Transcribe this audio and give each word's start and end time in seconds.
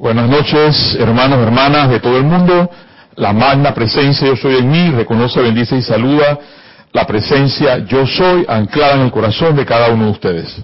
Buenas 0.00 0.30
noches, 0.30 0.96
hermanos, 0.98 1.40
hermanas 1.40 1.90
de 1.90 2.00
todo 2.00 2.16
el 2.16 2.22
mundo. 2.22 2.70
La 3.16 3.34
magna 3.34 3.74
presencia 3.74 4.28
yo 4.28 4.34
soy 4.34 4.56
en 4.56 4.70
mí, 4.70 4.90
reconoce, 4.92 5.42
bendice 5.42 5.76
y 5.76 5.82
saluda 5.82 6.38
la 6.90 7.06
presencia 7.06 7.84
yo 7.84 8.06
soy 8.06 8.46
anclada 8.48 8.94
en 8.94 9.02
el 9.02 9.10
corazón 9.10 9.54
de 9.56 9.66
cada 9.66 9.90
uno 9.90 10.06
de 10.06 10.10
ustedes. 10.12 10.56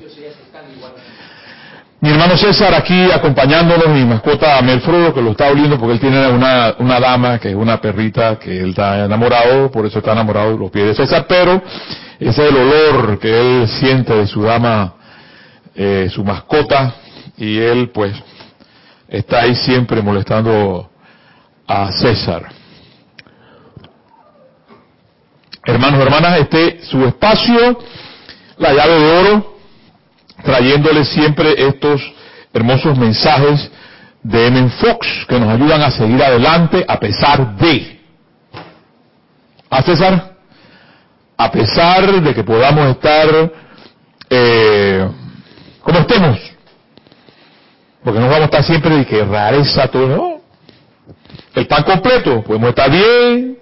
Mi 2.00 2.08
hermano 2.08 2.34
César 2.38 2.72
aquí 2.72 3.10
acompañándonos, 3.12 3.88
mi 3.88 4.06
mascota 4.06 4.62
Melfrodo, 4.62 5.12
que 5.12 5.20
lo 5.20 5.32
está 5.32 5.50
oliendo 5.50 5.78
porque 5.78 5.92
él 5.92 6.00
tiene 6.00 6.28
una, 6.28 6.74
una 6.78 6.98
dama, 6.98 7.38
que 7.38 7.50
es 7.50 7.54
una 7.54 7.78
perrita, 7.78 8.38
que 8.38 8.58
él 8.58 8.70
está 8.70 9.04
enamorado, 9.04 9.70
por 9.70 9.84
eso 9.84 9.98
está 9.98 10.12
enamorado 10.12 10.52
de 10.52 10.58
los 10.58 10.70
pies 10.70 10.86
de 10.86 10.94
César, 10.94 11.26
pero 11.28 11.62
ese 12.18 12.42
es 12.42 12.50
el 12.50 12.56
olor 12.56 13.18
que 13.18 13.38
él 13.38 13.68
siente 13.68 14.14
de 14.14 14.26
su 14.26 14.44
dama, 14.44 14.94
eh, 15.74 16.08
su 16.10 16.24
mascota, 16.24 16.94
y 17.36 17.58
él 17.58 17.90
pues 17.92 18.14
está 19.08 19.42
ahí 19.42 19.54
siempre 19.54 20.02
molestando 20.02 20.90
a 21.66 21.92
César. 21.92 22.48
Hermanos, 25.64 26.00
hermanas, 26.00 26.38
este 26.40 26.80
su 26.84 27.04
espacio, 27.04 27.78
la 28.58 28.72
llave 28.72 29.00
de 29.00 29.18
oro, 29.18 29.56
trayéndoles 30.44 31.08
siempre 31.08 31.54
estos 31.56 32.00
hermosos 32.52 32.96
mensajes 32.96 33.70
de 34.22 34.46
M. 34.46 34.70
Fox 34.70 35.26
que 35.28 35.38
nos 35.38 35.48
ayudan 35.48 35.82
a 35.82 35.90
seguir 35.90 36.22
adelante 36.22 36.84
a 36.86 36.98
pesar 36.98 37.56
de. 37.56 38.00
¿A 39.70 39.82
César? 39.82 40.36
A 41.36 41.50
pesar 41.50 42.22
de 42.22 42.34
que 42.34 42.44
podamos 42.44 42.90
estar 42.90 43.52
eh, 44.30 45.08
como 45.82 45.98
estemos. 45.98 46.45
Porque 48.06 48.20
no 48.20 48.26
vamos 48.26 48.42
a 48.42 48.44
estar 48.44 48.62
siempre 48.62 48.98
de 48.98 49.04
que 49.04 49.24
rareza 49.24 49.88
todo, 49.88 50.06
¿no? 50.06 50.40
El 51.56 51.66
pan 51.66 51.82
completo, 51.82 52.40
podemos 52.44 52.68
estar 52.68 52.88
bien, 52.88 53.58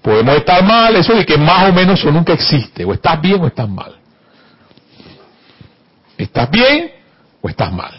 podemos 0.00 0.36
estar 0.36 0.62
mal, 0.62 0.94
eso 0.94 1.12
de 1.12 1.26
que 1.26 1.36
más 1.36 1.68
o 1.68 1.72
menos 1.72 1.98
eso 1.98 2.12
nunca 2.12 2.32
existe, 2.32 2.84
o 2.84 2.92
estás 2.92 3.20
bien 3.20 3.42
o 3.42 3.48
estás 3.48 3.68
mal. 3.68 3.96
¿Estás 6.16 6.48
bien 6.52 6.92
o 7.42 7.48
estás 7.48 7.72
mal? 7.72 7.92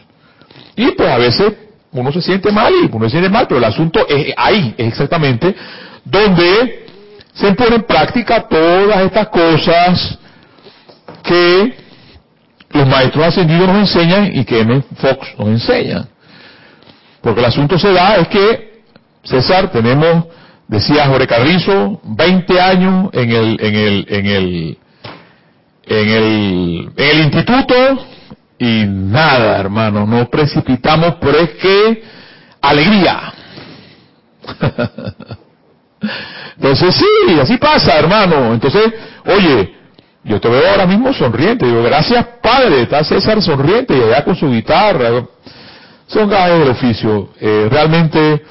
Y 0.77 0.91
pues 0.91 1.09
a 1.09 1.17
veces 1.17 1.55
uno 1.91 2.09
se 2.13 2.21
siente 2.21 2.53
mal 2.53 2.73
y 2.73 2.89
uno 2.89 3.03
se 3.07 3.11
siente 3.11 3.27
mal, 3.27 3.45
pero 3.49 3.57
el 3.57 3.65
asunto 3.65 4.07
es 4.07 4.33
ahí, 4.37 4.73
es 4.77 4.87
exactamente 4.87 5.53
donde 6.05 6.85
se 7.33 7.51
pone 7.51 7.75
en 7.75 7.83
práctica 7.83 8.47
todas 8.47 9.01
estas 9.01 9.27
cosas 9.27 10.17
que 11.21 11.80
maestros 12.91 13.27
ascendidos 13.27 13.67
nos 13.67 13.77
enseñan 13.77 14.31
y 14.35 14.43
que 14.45 14.59
M. 14.59 14.83
Fox 14.97 15.27
nos 15.39 15.47
enseña. 15.47 16.07
Porque 17.21 17.39
el 17.39 17.45
asunto 17.45 17.79
se 17.79 17.91
da 17.93 18.17
es 18.17 18.27
que, 18.27 18.81
César, 19.23 19.71
tenemos, 19.71 20.25
decía 20.67 21.07
Jorge 21.07 21.27
Carrizo, 21.27 22.01
20 22.03 22.61
años 22.61 23.09
en 23.13 23.31
el, 23.31 23.57
en 23.61 23.75
el, 23.75 24.05
en 24.09 24.25
el, 24.25 24.77
en 25.85 26.09
el, 26.09 26.91
en 26.95 27.09
el 27.09 27.19
instituto 27.21 27.73
y 28.59 28.85
nada, 28.85 29.57
hermano, 29.57 30.05
nos 30.05 30.27
precipitamos, 30.29 31.15
pero 31.19 31.39
es 31.39 31.49
que 31.51 32.03
alegría. 32.61 33.33
Entonces 36.57 36.95
sí, 36.95 37.39
así 37.39 37.57
pasa, 37.57 37.97
hermano. 37.97 38.53
Entonces, 38.53 38.93
oye, 39.25 39.80
yo 40.23 40.39
te 40.39 40.47
veo 40.47 40.69
ahora 40.69 40.85
mismo 40.85 41.13
sonriente. 41.13 41.65
Digo, 41.65 41.83
gracias 41.83 42.25
Padre, 42.41 42.83
está 42.83 43.03
César 43.03 43.41
sonriente 43.41 43.97
y 43.97 44.01
allá 44.01 44.23
con 44.23 44.35
su 44.35 44.49
guitarra. 44.49 45.25
Son 46.07 46.29
gajes 46.29 46.59
del 46.59 46.69
oficio. 46.69 47.29
Eh, 47.39 47.67
realmente 47.69 48.43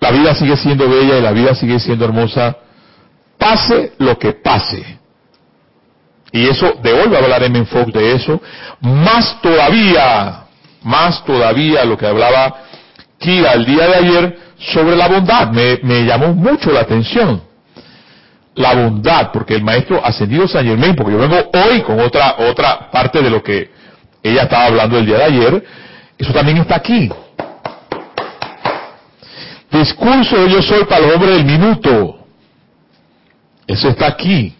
la 0.00 0.10
vida 0.10 0.34
sigue 0.34 0.56
siendo 0.56 0.88
bella 0.88 1.18
y 1.18 1.22
la 1.22 1.32
vida 1.32 1.54
sigue 1.54 1.78
siendo 1.78 2.04
hermosa. 2.04 2.56
Pase 3.38 3.92
lo 3.98 4.18
que 4.18 4.32
pase. 4.32 4.98
Y 6.32 6.46
eso, 6.46 6.74
de 6.82 6.92
hoy 6.92 7.08
va 7.08 7.18
a 7.18 7.22
hablar 7.22 7.42
en 7.44 7.66
Fox 7.66 7.92
de 7.92 8.12
eso. 8.12 8.40
Más 8.80 9.40
todavía, 9.40 10.44
más 10.82 11.24
todavía 11.24 11.84
lo 11.84 11.96
que 11.96 12.06
hablaba 12.06 12.64
Kira 13.18 13.54
el 13.54 13.64
día 13.64 13.88
de 13.88 13.94
ayer 13.94 14.38
sobre 14.58 14.94
la 14.94 15.08
bondad. 15.08 15.50
Me, 15.50 15.80
me 15.82 16.04
llamó 16.04 16.34
mucho 16.34 16.70
la 16.70 16.80
atención 16.80 17.47
la 18.58 18.74
bondad, 18.74 19.30
porque 19.32 19.54
el 19.54 19.62
maestro 19.62 20.04
ascendido 20.04 20.48
San 20.48 20.66
Germain, 20.66 20.94
porque 20.96 21.12
yo 21.12 21.18
vengo 21.18 21.50
hoy 21.54 21.80
con 21.82 22.00
otra, 22.00 22.34
otra 22.38 22.90
parte 22.90 23.22
de 23.22 23.30
lo 23.30 23.42
que 23.42 23.70
ella 24.22 24.42
estaba 24.42 24.66
hablando 24.66 24.98
el 24.98 25.06
día 25.06 25.18
de 25.18 25.24
ayer, 25.24 25.64
eso 26.18 26.32
también 26.32 26.58
está 26.58 26.74
aquí. 26.74 27.08
Discurso 29.70 30.36
de 30.36 30.50
yo 30.50 30.60
soy 30.60 30.84
para 30.84 31.06
el 31.06 31.12
hombre 31.12 31.30
del 31.30 31.44
minuto. 31.44 32.18
Eso 33.66 33.88
está 33.90 34.08
aquí. 34.08 34.56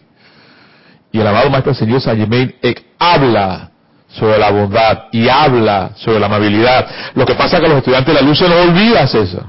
Y 1.11 1.19
el 1.19 1.27
amado 1.27 1.49
maestro 1.49 1.73
ascendido 1.73 1.99
San 1.99 2.17
Germain 2.17 2.55
eh, 2.61 2.75
habla 2.97 3.71
sobre 4.07 4.37
la 4.37 4.49
bondad 4.49 5.07
y 5.11 5.27
habla 5.27 5.91
sobre 5.95 6.19
la 6.19 6.27
amabilidad. 6.27 6.87
Lo 7.15 7.25
que 7.25 7.35
pasa 7.35 7.57
es 7.57 7.63
que 7.63 7.67
los 7.67 7.79
estudiantes 7.79 8.15
de 8.15 8.21
la 8.21 8.25
luz 8.25 8.39
se 8.39 8.47
nos 8.47 8.65
olvida, 8.65 9.05
César. 9.07 9.47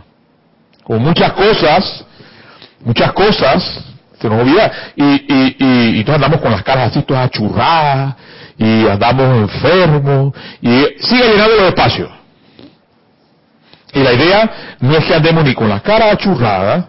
Con 0.82 1.02
muchas 1.02 1.32
cosas, 1.34 2.04
muchas 2.80 3.12
cosas, 3.12 3.89
se 4.20 4.28
nos 4.28 4.40
olvida. 4.40 4.70
Y, 4.96 5.04
y, 5.04 5.56
y, 5.58 5.98
entonces 6.00 6.14
andamos 6.16 6.40
con 6.40 6.52
las 6.52 6.62
caras 6.62 6.90
así 6.90 7.02
todas 7.02 7.26
achurradas, 7.26 8.14
y 8.58 8.86
andamos 8.86 9.50
enfermos, 9.50 10.34
y 10.60 10.86
sigue 11.00 11.28
llenando 11.30 11.56
los 11.56 11.68
espacios. 11.68 12.10
Y 13.92 14.00
la 14.00 14.12
idea 14.12 14.76
no 14.80 14.96
es 14.96 15.04
que 15.04 15.14
andemos 15.14 15.44
ni 15.44 15.54
con 15.54 15.68
las 15.68 15.82
caras 15.82 16.12
achurradas, 16.12 16.84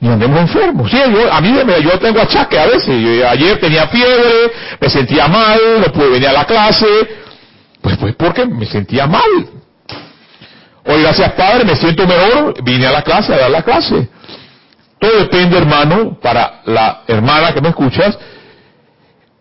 ni 0.00 0.08
andemos 0.08 0.40
enfermos. 0.40 0.90
Sí, 0.90 0.98
yo, 1.10 1.32
a 1.32 1.40
mí 1.40 1.54
yo 1.82 1.98
tengo 1.98 2.20
achaque 2.20 2.58
a 2.58 2.66
veces. 2.66 3.24
ayer 3.24 3.58
tenía 3.58 3.86
fiebre, 3.88 4.52
me 4.80 4.88
sentía 4.88 5.26
mal, 5.26 5.58
no 5.80 5.92
pude 5.92 6.10
venir 6.10 6.28
a 6.28 6.32
la 6.32 6.44
clase. 6.44 6.86
Pues, 7.80 7.96
pues 7.96 8.14
porque 8.16 8.44
me 8.44 8.66
sentía 8.66 9.06
mal. 9.06 9.48
Hoy, 10.84 11.02
gracias 11.02 11.32
Padre, 11.32 11.64
me 11.64 11.76
siento 11.76 12.06
mejor, 12.06 12.62
vine 12.62 12.86
a 12.86 12.92
la 12.92 13.02
clase, 13.02 13.34
a 13.34 13.38
dar 13.38 13.50
la 13.50 13.62
clase. 13.62 14.08
Todo 14.98 15.18
depende, 15.18 15.56
hermano, 15.56 16.18
para 16.20 16.62
la 16.64 17.02
hermana 17.06 17.52
que 17.52 17.60
me 17.60 17.68
escuchas. 17.68 18.18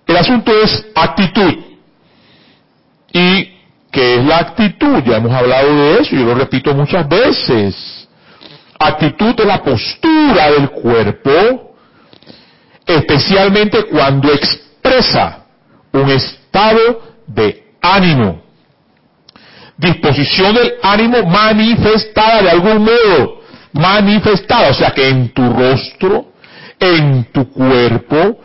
El 0.05 0.17
asunto 0.17 0.51
es 0.61 0.85
actitud. 0.93 1.53
¿Y 3.11 3.45
qué 3.91 4.15
es 4.15 4.25
la 4.25 4.37
actitud? 4.37 5.03
Ya 5.03 5.17
hemos 5.17 5.31
hablado 5.33 5.75
de 5.75 5.99
eso, 5.99 6.15
yo 6.15 6.25
lo 6.25 6.35
repito 6.35 6.73
muchas 6.73 7.07
veces. 7.07 8.07
Actitud 8.79 9.33
es 9.39 9.45
la 9.45 9.63
postura 9.63 10.51
del 10.51 10.69
cuerpo, 10.69 11.75
especialmente 12.85 13.83
cuando 13.85 14.31
expresa 14.31 15.45
un 15.91 16.09
estado 16.09 17.01
de 17.25 17.73
ánimo. 17.81 18.43
Disposición 19.77 20.53
del 20.53 20.73
ánimo 20.83 21.23
manifestada 21.25 22.43
de 22.43 22.49
algún 22.51 22.83
modo 22.83 23.37
manifestada, 23.77 24.69
o 24.69 24.73
sea 24.73 24.91
que 24.91 25.07
en 25.07 25.29
tu 25.29 25.53
rostro, 25.53 26.33
en 26.79 27.25
tu 27.31 27.51
cuerpo, 27.51 28.39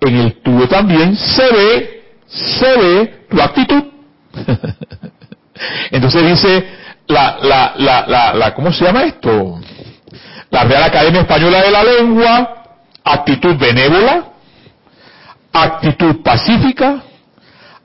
en 0.00 0.16
el 0.16 0.42
tuyo 0.42 0.68
también 0.68 1.16
se 1.16 1.52
ve, 1.52 2.04
se 2.26 2.78
ve 2.78 3.26
tu 3.28 3.40
actitud. 3.40 3.82
Entonces 5.90 6.24
dice 6.24 6.64
la, 7.08 7.38
la, 7.42 7.74
la, 7.76 8.06
la, 8.06 8.34
la, 8.34 8.54
¿cómo 8.54 8.72
se 8.72 8.84
llama 8.84 9.04
esto? 9.04 9.60
La 10.50 10.64
Real 10.64 10.82
Academia 10.84 11.22
Española 11.22 11.62
de 11.62 11.70
la 11.70 11.84
Lengua, 11.84 12.64
actitud 13.04 13.56
benévola, 13.56 14.24
actitud 15.52 16.22
pacífica, 16.22 17.02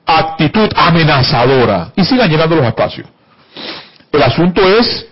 actitud 0.06 0.70
amenazadora. 0.76 1.92
Y 1.96 2.04
sigan 2.04 2.30
llenando 2.30 2.56
los 2.56 2.66
espacios. 2.66 3.06
El 4.12 4.22
asunto 4.22 4.62
es 4.62 5.06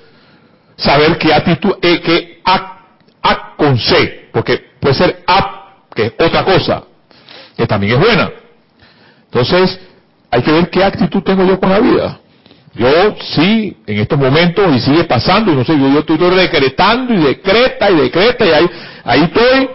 saber 0.77 1.19
qué 1.19 1.33
actitud, 1.33 1.75
eh, 1.83 2.01
qué 2.01 2.41
act, 2.45 2.73
con 3.57 3.79
C, 3.79 4.29
porque 4.33 4.73
puede 4.81 4.95
ser 4.95 5.23
app, 5.27 5.95
que 5.95 6.07
es 6.07 6.13
otra 6.19 6.45
cosa, 6.45 6.83
que 7.57 7.67
también 7.67 7.95
es 7.95 8.01
buena. 8.01 8.31
Entonces, 9.27 9.79
hay 10.31 10.43
que 10.43 10.51
ver 10.51 10.71
qué 10.71 10.83
actitud 10.83 11.23
tengo 11.23 11.45
yo 11.45 11.61
con 11.61 11.71
la 11.71 11.79
vida. 11.79 12.19
Yo 12.75 13.15
sí, 13.21 13.77
en 13.87 13.99
estos 14.01 14.19
momentos, 14.19 14.65
y 14.75 14.81
sigue 14.81 15.05
pasando, 15.05 15.53
y 15.53 15.57
no 15.57 15.65
sé, 15.65 15.79
yo, 15.79 15.89
yo 15.89 16.01
estoy 16.01 16.17
decretando 16.17 17.15
y 17.15 17.19
decreta 17.19 17.91
y 17.91 17.97
decreta, 17.97 18.47
y 18.47 18.51
ahí, 18.51 18.71
ahí 19.05 19.23
estoy. 19.25 19.71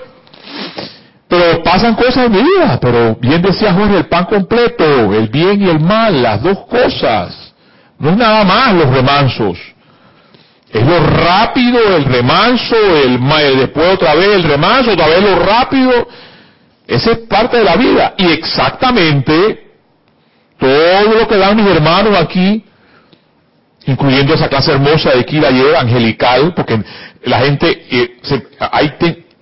Pero 1.28 1.62
pasan 1.62 1.96
cosas 1.96 2.26
en 2.26 2.32
mi 2.32 2.42
vida, 2.42 2.80
pero 2.82 3.16
bien 3.22 3.42
decía 3.42 3.74
Jorge, 3.74 3.98
el 3.98 4.06
pan 4.08 4.26
completo, 4.26 5.14
el 5.14 5.28
bien 5.28 5.62
y 5.62 5.70
el 5.70 5.80
mal, 5.80 6.22
las 6.22 6.42
dos 6.42 6.60
cosas. 6.66 7.54
No 8.00 8.12
es 8.12 8.18
nada 8.18 8.44
más 8.44 8.74
los 8.74 8.90
remansos. 8.90 9.58
Es 10.72 10.86
lo 10.86 11.00
rápido, 11.00 11.96
el 11.96 12.06
remanso, 12.06 12.76
el, 12.76 13.20
después 13.58 13.94
otra 13.94 14.16
vez 14.16 14.36
el 14.36 14.44
remanso, 14.44 14.92
otra 14.92 15.08
vez 15.08 15.22
lo 15.22 15.40
rápido. 15.40 16.08
Esa 16.86 17.12
es 17.12 17.18
parte 17.20 17.58
de 17.58 17.64
la 17.64 17.76
vida. 17.76 18.14
Y 18.18 18.32
exactamente 18.32 19.66
todo 20.60 21.20
lo 21.20 21.28
que 21.28 21.38
dan 21.38 21.56
mis 21.56 21.68
hermanos 21.68 22.18
aquí 22.18 22.64
incluyendo 23.88 24.34
esa 24.34 24.50
clase 24.50 24.72
hermosa 24.72 25.12
de 25.12 25.26
Kira 25.26 25.50
y 25.50 25.62
angelical, 25.76 26.54
porque 26.54 26.80
la 27.24 27.40
gente, 27.40 27.86
eh, 27.90 28.18
ahí, 28.60 28.94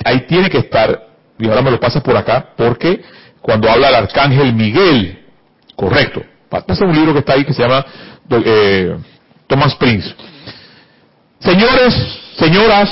ahí 0.03 0.19
tiene 0.27 0.49
que 0.49 0.59
estar, 0.59 1.07
y 1.39 1.47
ahora 1.47 1.63
me 1.63 1.71
lo 1.71 1.79
pasas 1.79 2.01
por 2.03 2.15
acá, 2.15 2.53
porque 2.55 3.01
cuando 3.41 3.69
habla 3.69 3.89
el 3.89 3.95
arcángel 3.95 4.53
Miguel, 4.53 5.19
correcto, 5.75 6.21
pasa 6.49 6.85
un 6.85 6.95
libro 6.95 7.13
que 7.13 7.19
está 7.19 7.33
ahí 7.33 7.43
que 7.43 7.53
se 7.53 7.63
llama 7.63 7.85
eh, 8.29 8.95
Thomas 9.47 9.75
Prince. 9.75 10.13
Señores, 11.39 11.93
señoras, 12.37 12.89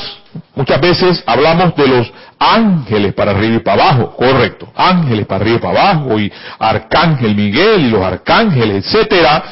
muchas 0.55 0.81
veces 0.81 1.23
hablamos 1.25 1.75
de 1.75 1.87
los 1.87 2.11
ángeles 2.39 3.13
para 3.13 3.31
arriba 3.31 3.55
y 3.55 3.59
para 3.59 3.83
abajo, 3.83 4.15
correcto, 4.15 4.71
ángeles 4.75 5.25
para 5.25 5.41
arriba 5.41 5.57
y 5.57 5.59
para 5.59 5.91
abajo, 5.91 6.19
y 6.19 6.31
arcángel 6.59 7.35
Miguel 7.35 7.81
y 7.81 7.89
los 7.89 8.03
arcángeles, 8.03 8.85
etcétera. 8.85 9.43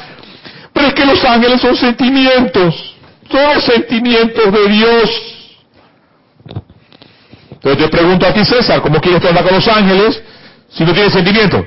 Pero 0.72 0.86
es 0.88 0.94
que 0.94 1.06
los 1.06 1.24
ángeles 1.24 1.60
son 1.60 1.76
sentimientos, 1.76 2.96
son 3.30 3.54
los 3.54 3.64
sentimientos 3.64 4.52
de 4.52 4.68
Dios. 4.68 5.10
Entonces 7.50 7.84
te 7.84 7.96
pregunto 7.96 8.26
a 8.26 8.32
ti, 8.32 8.44
César, 8.44 8.82
¿cómo 8.82 9.00
quieres 9.00 9.24
andar 9.24 9.44
con 9.44 9.54
los 9.54 9.68
ángeles 9.68 10.20
si 10.68 10.84
no 10.84 10.92
tienes 10.92 11.12
sentimiento? 11.12 11.64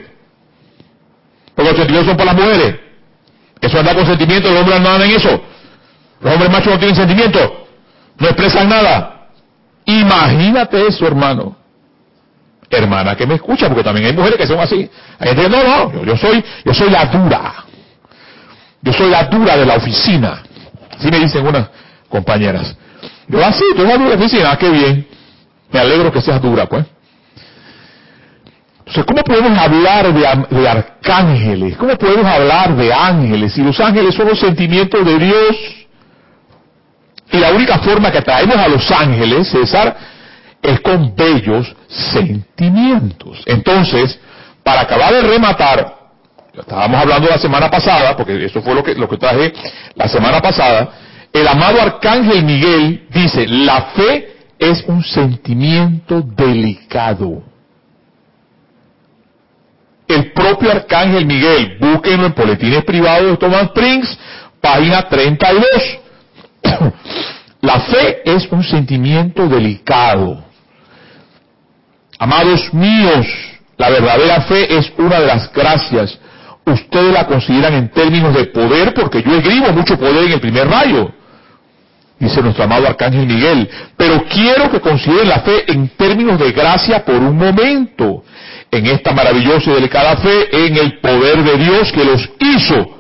Porque 1.55 1.71
los 1.71 1.77
sentimientos 1.77 2.07
son 2.07 2.17
por 2.17 2.25
las 2.25 2.35
mujeres. 2.35 2.75
Eso 3.61 3.79
anda 3.79 3.95
con 3.95 4.05
sentimientos, 4.05 4.51
los 4.51 4.61
hombres 4.61 4.81
no 4.81 4.89
andan 4.89 5.09
en 5.09 5.15
eso. 5.15 5.41
Los 6.21 6.33
hombres 6.33 6.51
machos 6.51 6.73
no 6.73 6.79
tienen 6.79 6.95
sentimiento, 6.95 7.67
no 8.17 8.27
expresan 8.27 8.69
nada. 8.69 9.27
Imagínate 9.85 10.87
eso, 10.87 11.05
hermano. 11.05 11.55
Hermana 12.69 13.15
que 13.15 13.27
me 13.27 13.35
escucha, 13.35 13.67
porque 13.67 13.83
también 13.83 14.07
hay 14.07 14.13
mujeres 14.13 14.37
que 14.37 14.47
son 14.47 14.59
así. 14.59 14.89
Hay 15.19 15.29
gente 15.29 15.43
que 15.43 15.49
no, 15.49 15.63
no, 15.63 16.03
yo, 16.03 16.17
soy, 16.17 16.43
yo 16.65 16.73
soy 16.73 16.89
la 16.89 17.05
dura. 17.05 17.53
Yo 18.81 18.91
soy 18.91 19.09
la 19.09 19.25
dura 19.25 19.55
de 19.55 19.65
la 19.65 19.75
oficina. 19.75 20.43
Así 20.97 21.09
me 21.09 21.19
dicen 21.19 21.45
unas 21.45 21.69
compañeras. 22.09 22.75
Yo 23.27 23.43
así, 23.43 23.63
tú 23.75 23.83
eres 23.83 23.93
la 23.93 23.97
dura 23.97 24.09
de 24.09 24.17
la 24.17 24.25
oficina, 24.25 24.51
ah, 24.51 24.57
qué 24.57 24.69
bien. 24.69 25.07
Me 25.71 25.79
alegro 25.79 26.11
que 26.11 26.21
seas 26.21 26.41
dura, 26.41 26.65
pues. 26.65 26.85
Entonces, 28.79 29.05
¿cómo 29.05 29.23
podemos 29.23 29.57
hablar 29.57 30.13
de, 30.13 30.57
de, 30.57 30.69
arcángeles? 30.69 31.75
¿Cómo 31.77 31.95
podemos 31.97 32.25
hablar 32.25 32.75
de 32.75 32.93
ángeles? 32.93 33.53
Si 33.53 33.63
los 33.63 33.79
ángeles 33.79 34.13
son 34.13 34.27
los 34.27 34.39
sentimientos 34.39 35.03
de 35.03 35.17
Dios. 35.17 35.84
Y 37.31 37.37
la 37.37 37.51
única 37.51 37.79
forma 37.79 38.11
que 38.11 38.19
atraemos 38.19 38.55
a 38.55 38.67
los 38.67 38.89
ángeles, 38.91 39.49
César, 39.49 39.95
es 40.61 40.79
con 40.81 41.15
bellos 41.15 41.75
sentimientos. 41.87 43.43
Entonces, 43.45 44.19
para 44.63 44.81
acabar 44.81 45.13
de 45.13 45.21
rematar, 45.21 45.95
estábamos 46.57 47.01
hablando 47.01 47.27
la 47.29 47.37
semana 47.37 47.69
pasada, 47.69 48.15
porque 48.15 48.45
eso 48.45 48.61
fue 48.61 48.73
lo 48.73 48.83
que, 48.83 48.95
lo 48.95 49.09
que 49.09 49.17
traje 49.17 49.53
la 49.95 50.07
semana 50.07 50.41
pasada, 50.41 50.89
el 51.33 51.47
amado 51.47 51.81
arcángel 51.81 52.43
Miguel 52.43 53.07
dice, 53.11 53.45
la 53.47 53.81
fe 53.95 54.35
es 54.57 54.83
un 54.87 55.03
sentimiento 55.03 56.21
delicado 56.21 57.43
el 60.07 60.31
propio 60.33 60.71
Arcángel 60.71 61.25
Miguel, 61.25 61.77
búsquenlo 61.79 62.27
en 62.27 62.33
Poletines 62.33 62.83
Privados 62.83 63.31
de 63.31 63.37
Thomas 63.37 63.69
Prince, 63.71 64.17
página 64.61 65.07
32. 65.07 65.65
La 67.61 67.79
fe 67.79 68.21
es 68.25 68.47
un 68.51 68.63
sentimiento 68.63 69.47
delicado. 69.47 70.43
Amados 72.19 72.73
míos, 72.73 73.27
la 73.77 73.89
verdadera 73.89 74.41
fe 74.41 74.77
es 74.77 74.91
una 74.97 75.19
de 75.19 75.27
las 75.27 75.51
gracias. 75.51 76.19
Ustedes 76.65 77.13
la 77.13 77.27
consideran 77.27 77.73
en 77.73 77.89
términos 77.89 78.33
de 78.33 78.45
poder 78.45 78.93
porque 78.93 79.21
yo 79.21 79.35
escribo 79.35 79.71
mucho 79.73 79.97
poder 79.97 80.25
en 80.25 80.33
el 80.33 80.39
primer 80.39 80.67
rayo. 80.67 81.11
Dice 82.19 82.41
nuestro 82.41 82.63
amado 82.63 82.87
Arcángel 82.87 83.27
Miguel. 83.27 83.69
Pero 83.97 84.23
quiero 84.25 84.71
que 84.71 84.79
consideren 84.79 85.29
la 85.29 85.41
fe 85.41 85.71
en 85.71 85.89
términos 85.89 86.39
de 86.39 86.51
gracia 86.51 87.03
por 87.03 87.15
un 87.15 87.37
momento 87.37 88.23
en 88.71 88.85
esta 88.87 89.13
maravillosa 89.13 89.71
y 89.71 89.73
delicada 89.73 90.17
fe 90.17 90.65
en 90.65 90.77
el 90.77 90.99
poder 90.99 91.43
de 91.43 91.57
Dios 91.57 91.91
que 91.91 92.05
los 92.05 92.29
hizo, 92.39 92.94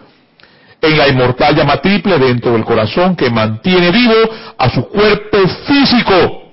en 0.85 0.97
la 0.97 1.07
inmortal 1.07 1.55
llama 1.55 1.77
triple 1.77 2.17
dentro 2.17 2.51
del 2.53 2.63
corazón 2.63 3.15
que 3.15 3.29
mantiene 3.29 3.91
vivo 3.91 4.13
a 4.57 4.69
su 4.69 4.87
cuerpo 4.87 5.37
físico. 5.67 6.43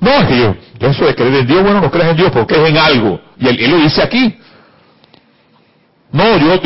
No, 0.00 0.10
es 0.10 0.26
que 0.26 0.38
yo, 0.38 0.54
eso 0.80 1.06
de 1.06 1.14
creer 1.14 1.34
en 1.34 1.46
Dios, 1.46 1.62
bueno, 1.62 1.80
no 1.80 1.90
crees 1.90 2.08
en 2.08 2.16
Dios 2.16 2.30
porque 2.32 2.54
es 2.54 2.68
en 2.70 2.78
algo. 2.78 3.20
Y 3.38 3.48
él, 3.48 3.70
lo 3.70 3.78
dice 3.78 4.02
aquí. 4.02 4.38
No, 6.12 6.38
yo, 6.38 6.60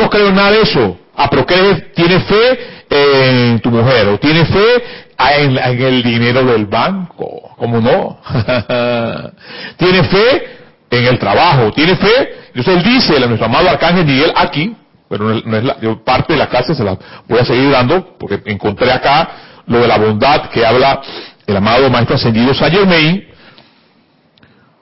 no 0.00 0.10
creo 0.10 0.28
en 0.28 0.34
nada 0.34 0.50
de 0.50 0.62
eso. 0.62 0.98
Ah, 1.14 1.28
pero 1.30 1.46
crees, 1.46 1.92
tiene 1.92 2.20
fe 2.20 2.58
en 2.90 3.60
tu 3.60 3.70
mujer, 3.70 4.08
o 4.08 4.18
tiene 4.18 4.44
fe 4.44 4.82
en, 5.18 5.56
el 5.58 6.02
dinero 6.02 6.44
del 6.44 6.66
banco, 6.66 7.54
¿cómo 7.56 7.80
no? 7.80 8.20
tiene 9.76 10.04
fe 10.04 10.44
en 10.90 11.06
el 11.06 11.18
trabajo, 11.18 11.72
tiene 11.72 11.96
fe, 11.96 12.34
entonces 12.54 12.76
él 12.76 12.82
dice, 12.82 13.20
nuestro 13.20 13.46
amado 13.46 13.70
Arcángel 13.70 14.04
Miguel 14.04 14.32
aquí, 14.36 14.74
pero 15.12 15.24
no 15.44 15.56
es, 15.58 15.64
la, 15.64 15.76
parte 16.02 16.32
de 16.32 16.38
la 16.38 16.48
clase 16.48 16.74
se 16.74 16.82
la 16.82 16.96
voy 17.28 17.38
a 17.38 17.44
seguir 17.44 17.70
dando, 17.70 18.16
porque 18.18 18.40
encontré 18.46 18.90
acá 18.90 19.28
lo 19.66 19.80
de 19.80 19.86
la 19.86 19.98
bondad 19.98 20.48
que 20.48 20.64
habla 20.64 21.02
el 21.46 21.54
amado 21.54 21.90
Maestro 21.90 22.16
Ascendido 22.16 22.54
Saint 22.54 22.74
Germain, 22.74 23.22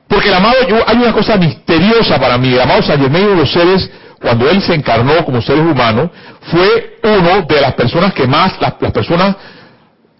porque 0.07 0.29
el 0.29 0.35
amado, 0.35 0.55
yo, 0.69 0.77
hay 0.87 0.99
una 0.99 1.13
cosa 1.13 1.37
misteriosa 1.37 2.21
para 2.21 2.39
mí, 2.39 2.53
el 2.53 2.61
amado 2.61 2.81
Saint 2.81 3.03
Germain 3.03 3.27
de 3.27 3.35
los 3.35 3.53
seres 3.53 3.91
cuando 4.21 4.49
él 4.49 4.63
se 4.63 4.73
encarnó 4.73 5.25
como 5.25 5.43
seres 5.43 5.65
humanos, 5.65 6.11
fue 6.43 6.99
uno 7.03 7.43
de 7.43 7.61
las 7.61 7.75
personas 7.75 8.15
que 8.15 8.29
más, 8.29 8.53
las, 8.61 8.75
personas 8.75 9.35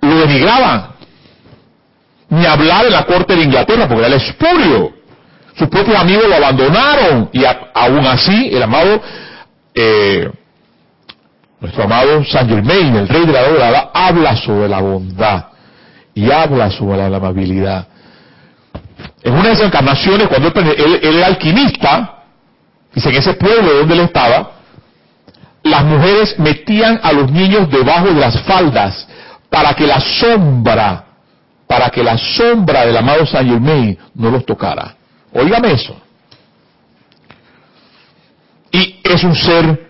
lo 0.01 0.17
denigraban. 0.17 0.89
Ni 2.31 2.47
hablar 2.47 2.87
en 2.87 2.93
la 2.93 3.05
corte 3.05 3.37
de 3.37 3.45
Inglaterra, 3.45 3.87
porque 3.87 4.07
era 4.07 4.09
el 4.09 4.21
espurio. 4.21 4.93
Sus 5.57 5.69
propios 5.69 5.97
amigos 5.97 6.29
lo 6.29 6.35
abandonaron. 6.35 7.31
Y 7.33 7.45
aún 7.45 8.07
así, 8.07 8.51
el 8.53 8.63
amado, 8.63 9.03
eh, 9.75 10.31
nuestro 11.61 11.85
amado 11.85 12.25
Saint 12.25 12.49
Germain, 12.49 12.97
el 12.97 13.09
rey 13.09 13.27
de 13.27 13.33
la 13.33 13.49
dorada, 13.49 13.91
habla 13.93 14.37
sobre 14.37 14.69
la 14.69 14.81
bondad. 14.81 15.45
Y 16.15 16.31
habla 16.31 16.71
sobre 16.71 17.09
la, 17.09 17.17
amabilidad. 17.17 17.87
En 19.23 19.33
una 19.33 19.49
de 19.49 19.53
esas 19.53 19.67
encarnaciones, 19.67 20.29
cuando 20.29 20.53
él 20.61 21.01
era 21.03 21.27
alquimista, 21.27 22.21
Dice, 22.95 23.09
en 23.09 23.17
ese 23.17 23.35
pueblo 23.35 23.73
donde 23.79 23.95
él 23.95 24.01
estaba, 24.01 24.53
las 25.63 25.85
mujeres 25.85 26.39
metían 26.39 27.01
a 27.03 27.13
los 27.13 27.31
niños 27.31 27.71
debajo 27.71 28.07
de 28.07 28.21
las 28.21 28.41
faldas 28.43 29.07
para 29.49 29.75
que 29.75 29.87
la 29.87 30.01
sombra, 30.01 31.05
para 31.67 31.91
que 31.91 32.03
la 32.03 32.17
sombra 32.19 32.87
del 32.87 32.97
amado 32.97 33.27
Saint 33.27 33.49
Germain 33.49 33.99
no 34.15 34.31
los 34.31 34.45
tocara. 34.45 34.97
Óigame 35.33 35.73
eso. 35.73 35.97
Y 38.73 39.00
es 39.13 39.25
un 39.25 39.35
ser, 39.35 39.89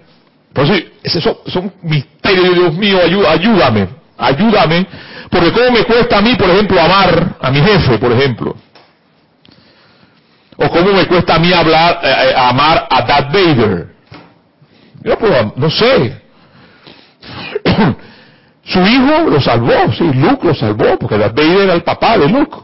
por 0.53 0.65
eso, 0.65 1.43
es 1.47 1.57
un 1.57 1.73
misterio, 1.83 2.53
Dios 2.53 2.75
mío, 2.75 2.99
ayúdame, 3.29 3.89
ayúdame, 4.19 4.87
porque 5.31 5.53
cómo 5.53 5.71
me 5.71 5.85
cuesta 5.85 6.19
a 6.19 6.23
mí, 6.23 6.35
por 6.35 6.51
ejemplo, 6.51 6.81
amar 6.81 7.37
a 7.41 7.51
mi 7.51 7.61
jefe, 7.61 7.99
por 7.99 8.13
ejemplo. 8.13 8.57
O 10.57 10.69
cómo 10.69 10.93
me 10.93 11.07
cuesta 11.07 11.37
a 11.37 11.39
mí 11.39 11.53
hablar, 11.53 12.01
eh, 12.03 12.09
eh, 12.09 12.35
amar 12.37 12.87
a 12.91 13.03
Darth 13.03 13.33
Vader. 13.33 13.95
Yo 15.03 15.19
pues, 15.19 15.47
no 15.57 15.71
sé. 15.71 16.21
Su 18.65 18.81
hijo 18.81 19.31
lo 19.31 19.41
salvó, 19.41 19.91
sí, 19.97 20.05
Luke 20.13 20.47
lo 20.47 20.55
salvó, 20.55 20.99
porque 20.99 21.17
Darth 21.17 21.35
Vader 21.35 21.61
era 21.61 21.75
el 21.75 21.83
papá 21.83 22.19
de 22.19 22.29
Luke. 22.29 22.59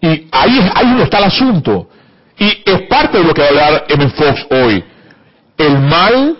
Y 0.00 0.28
ahí, 0.30 0.70
ahí 0.74 1.00
está 1.00 1.18
el 1.18 1.24
asunto. 1.24 1.88
Y 2.38 2.62
es 2.64 2.82
parte 2.82 3.18
de 3.18 3.24
lo 3.24 3.34
que 3.34 3.40
va 3.40 3.46
a 3.46 3.50
hablar 3.50 3.84
M. 3.88 4.08
Fox 4.10 4.46
hoy. 4.50 4.84
El 5.58 5.78
mal 5.80 6.36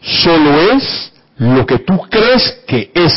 solo 0.00 0.72
es 0.72 1.12
lo 1.38 1.66
que 1.66 1.78
tú 1.80 1.98
crees 2.10 2.64
que 2.66 2.90
es. 2.94 3.12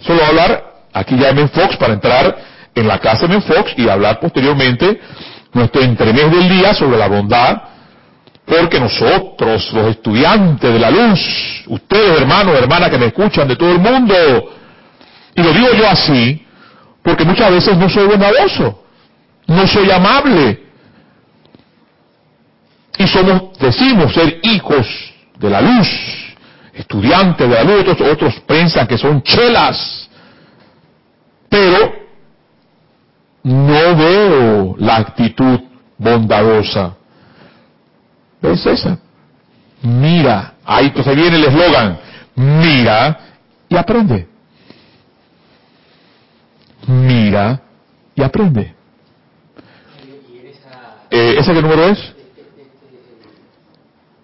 Eso 0.00 0.14
lo 0.14 0.24
a 0.24 0.28
hablar 0.28 0.72
aquí 0.92 1.16
ya 1.16 1.28
M. 1.28 1.46
Fox 1.48 1.76
para 1.76 1.92
entrar 1.92 2.36
en 2.74 2.88
la 2.88 2.98
casa 2.98 3.26
de 3.26 3.40
Fox 3.40 3.74
y 3.76 3.88
hablar 3.88 4.18
posteriormente 4.18 5.00
nuestro 5.52 5.82
entremés 5.82 6.30
del 6.30 6.48
día 6.48 6.72
sobre 6.72 6.96
la 6.96 7.08
bondad, 7.08 7.62
porque 8.46 8.80
nosotros, 8.80 9.70
los 9.72 9.86
estudiantes 9.88 10.72
de 10.72 10.78
la 10.78 10.90
luz, 10.90 11.64
ustedes 11.66 12.20
hermanos, 12.20 12.58
hermanas 12.58 12.90
que 12.90 12.98
me 12.98 13.06
escuchan 13.06 13.46
de 13.46 13.56
todo 13.56 13.72
el 13.72 13.78
mundo, 13.78 14.14
y 15.34 15.42
lo 15.42 15.52
digo 15.52 15.68
yo 15.74 15.88
así, 15.88 16.46
porque 17.02 17.24
muchas 17.24 17.50
veces 17.50 17.76
no 17.76 17.88
soy 17.88 18.06
bondadoso, 18.06 18.82
no 19.46 19.66
soy 19.66 19.90
amable, 19.90 20.61
y 23.02 23.08
somos, 23.08 23.58
decimos 23.58 24.14
ser 24.14 24.38
hijos 24.42 24.86
de 25.38 25.50
la 25.50 25.60
luz, 25.60 25.88
estudiantes 26.72 27.48
de 27.48 27.54
la 27.54 27.64
luz, 27.64 27.80
otros, 27.80 28.00
otros 28.12 28.40
piensan 28.46 28.86
que 28.86 28.96
son 28.96 29.22
chelas, 29.22 30.08
pero 31.48 31.92
no 33.42 33.96
veo 33.96 34.76
la 34.78 34.96
actitud 34.96 35.60
bondadosa. 35.98 36.96
¿Ves 38.40 38.62
César? 38.62 38.98
Mira, 39.82 40.54
ahí 40.64 40.86
entonces 40.86 41.16
viene 41.16 41.36
el 41.36 41.44
eslogan, 41.44 41.98
mira 42.36 43.18
y 43.68 43.76
aprende. 43.76 44.28
Mira 46.86 47.60
y 48.14 48.22
aprende. 48.22 48.74
Eh, 51.10 51.36
¿Ese 51.38 51.52
qué 51.52 51.62
número 51.62 51.88
es? 51.88 52.11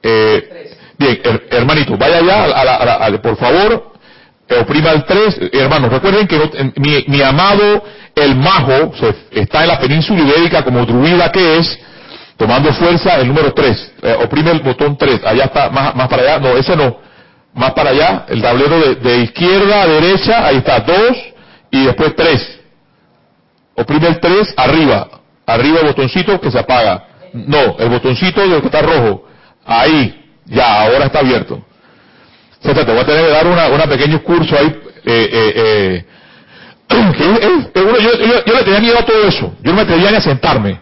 Eh, 0.09 0.71
bien, 0.99 1.21
hermanito, 1.51 1.97
vaya 1.97 2.19
allá, 2.19 3.21
por 3.21 3.37
favor, 3.37 3.93
oprima 4.61 4.91
el 4.93 5.05
3. 5.05 5.41
Hermanos, 5.53 5.93
recuerden 5.93 6.27
que 6.27 6.73
mi, 7.07 7.23
amado 7.23 7.83
el 8.15 8.35
majo 8.37 8.93
está 9.31 9.63
en 9.63 9.69
la 9.69 9.79
península 9.79 10.21
ibérica 10.21 10.63
como 10.65 10.85
druida 10.87 11.31
que 11.31 11.59
es, 11.59 11.79
tomando 12.37 12.73
fuerza 12.73 13.17
el 13.17 13.29
número 13.29 13.53
3. 13.53 13.93
Eh, 14.03 14.17
oprime 14.25 14.53
el 14.53 14.61
botón 14.61 14.97
3. 14.97 15.25
Allá 15.25 15.45
está, 15.45 15.71
más, 15.71 15.95
más 15.95 16.09
para 16.09 16.23
allá. 16.23 16.39
No, 16.39 16.57
ese 16.57 16.77
no. 16.77 16.97
Más 17.55 17.73
para 17.73 17.91
allá. 17.91 18.25
El 18.29 18.41
tablero 18.41 18.95
de, 18.95 19.19
izquierda 19.19 19.83
a 19.83 19.87
derecha. 19.87 20.47
Ahí 20.47 20.57
está. 20.59 20.81
2 20.81 20.97
y 21.73 21.85
después 21.85 22.15
3. 22.17 22.61
Oprime 23.75 24.09
el 24.09 24.21
3 24.21 24.55
arriba. 24.57 25.09
Arriba 25.47 25.81
el 25.81 25.89
botoncito 25.89 26.41
que 26.41 26.51
se 26.51 26.59
apaga. 26.59 27.05
No, 27.33 27.77
el 27.79 27.89
botoncito 27.89 28.41
de 28.41 28.47
lo 28.47 28.61
que 28.61 28.67
está 28.67 28.83
rojo. 28.83 29.28
Ahí. 29.69 30.25
Ya, 30.47 30.83
ahora 30.83 31.05
está 31.05 31.19
abierto. 31.21 31.63
te 32.63 32.73
voy 32.73 32.99
a 32.99 33.07
tener 33.07 33.27
que 33.27 33.31
dar 33.31 33.47
una, 33.47 33.69
una 33.69 33.87
pequeño 33.87 34.23
curso 34.23 34.57
ahí. 34.59 34.67
Eh, 35.05 35.29
eh, 35.33 35.53
eh, 35.57 36.05
yo, 37.19 38.45
yo, 38.47 38.55
le 38.55 38.65
tenía 38.65 38.81
miedo 38.81 38.99
a 38.99 39.05
todo 39.05 39.29
eso. 39.29 39.55
Yo 39.63 39.71
no 39.71 39.75
me 39.75 39.83
atrevía 39.83 40.11
ni 40.11 40.17
a 40.17 40.21
sentarme. 40.23 40.81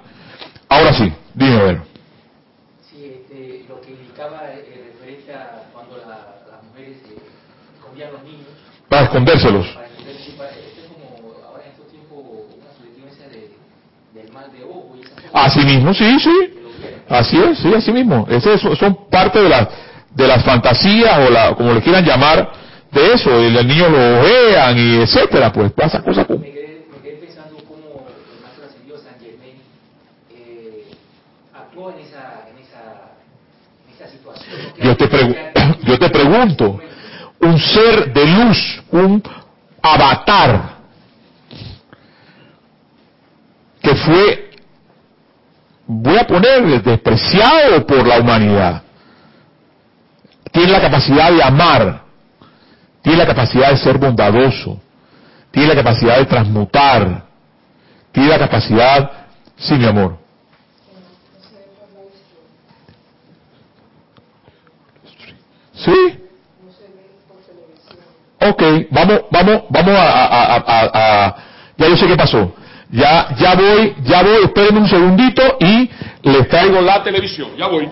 Ahora 0.68 0.94
sí. 0.94 1.12
Dime, 1.34 1.56
a 1.56 1.62
ver. 1.64 1.80
Sí, 2.88 3.04
este, 3.04 3.64
lo 3.68 3.80
que 3.80 3.90
indicaba 3.90 4.42
eh, 4.52 4.92
referente 4.92 5.34
a 5.34 5.64
cuando 5.72 5.96
la, 5.98 6.36
las 6.52 6.62
mujeres 6.70 6.98
eh, 7.10 7.18
escondían 7.76 8.12
los 8.12 8.22
niños. 8.22 8.46
Para 8.88 9.02
escondérselos. 9.02 9.66
Para 9.66 9.86
esconderse, 9.88 10.30
para, 10.38 10.50
esto 10.50 10.80
es 10.80 10.86
como 10.86 11.34
ahora 11.44 11.64
en 11.64 11.72
estos 11.72 11.88
tiempos 11.90 12.18
una 12.56 12.72
subjetivancia 12.72 13.26
de, 13.28 13.50
del 14.14 14.32
mal 14.32 14.52
de 14.52 14.62
ojo 14.62 14.94
y. 14.96 15.02
Así 15.32 15.60
mismo, 15.66 15.92
sí, 15.92 16.20
sí. 16.20 16.55
Así 17.08 17.36
es, 17.38 17.58
sí, 17.58 17.72
así 17.74 17.92
mismo. 17.92 18.26
Ese, 18.28 18.58
son 18.58 19.08
parte 19.10 19.40
de 19.40 19.48
las 19.48 19.68
de 20.10 20.26
las 20.26 20.42
fantasías 20.44 21.18
o 21.18 21.30
la, 21.30 21.54
como 21.54 21.74
le 21.74 21.82
quieran 21.82 22.04
llamar 22.04 22.50
de 22.90 23.12
eso. 23.12 23.42
Y 23.42 23.50
los 23.50 23.64
niños 23.64 23.90
lo 23.90 24.20
ojean 24.20 24.78
y 24.78 25.02
etcétera, 25.02 25.52
pues 25.52 25.72
pasa 25.72 26.02
cosas 26.02 26.26
como. 26.26 26.42
Yo 34.82 34.96
te, 34.96 35.08
yo 35.84 35.98
te 35.98 36.10
pregunto, 36.10 36.78
un 37.40 37.58
ser 37.58 38.12
de 38.12 38.26
luz, 38.26 38.82
un 38.90 39.22
avatar, 39.82 40.76
que 43.82 43.94
fue, 43.94 44.45
voy 45.86 46.18
a 46.18 46.26
poner, 46.26 46.82
despreciado 46.82 47.86
por 47.86 48.06
la 48.06 48.20
humanidad, 48.20 48.82
tiene 50.52 50.72
la 50.72 50.80
capacidad 50.80 51.30
de 51.30 51.42
amar, 51.42 52.02
tiene 53.02 53.18
la 53.18 53.26
capacidad 53.26 53.70
de 53.70 53.76
ser 53.76 53.98
bondadoso, 53.98 54.80
tiene 55.50 55.68
la 55.68 55.74
capacidad 55.74 56.18
de 56.18 56.26
transmutar, 56.26 57.24
tiene 58.12 58.28
la 58.28 58.38
capacidad, 58.38 59.10
sí 59.56 59.74
mi 59.74 59.86
amor, 59.86 60.18
¿Sí? 65.76 66.18
Ok, 68.40 68.62
vamos, 68.90 69.20
vamos, 69.30 69.62
vamos 69.68 69.94
a, 69.96 71.36
ya 71.76 71.88
yo 71.88 71.96
sé 71.96 72.06
qué 72.06 72.16
pasó. 72.16 72.54
Ya, 72.96 73.28
ya 73.38 73.54
voy, 73.54 73.94
ya 74.04 74.22
voy, 74.22 74.44
espérenme 74.44 74.80
un 74.80 74.88
segundito 74.88 75.42
y 75.60 75.90
les 76.22 76.48
traigo 76.48 76.80
la 76.80 77.02
televisión. 77.02 77.50
Ya 77.58 77.66
voy. 77.66 77.90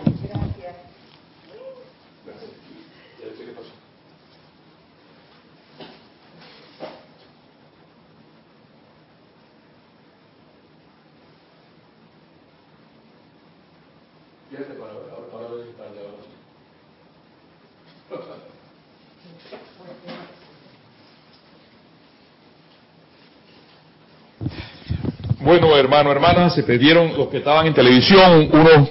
Bueno, 25.44 25.76
hermano, 25.76 26.10
hermana, 26.10 26.48
se 26.48 26.62
perdieron 26.62 27.12
los 27.18 27.28
que 27.28 27.36
estaban 27.36 27.66
en 27.66 27.74
televisión 27.74 28.48
unos, 28.50 28.88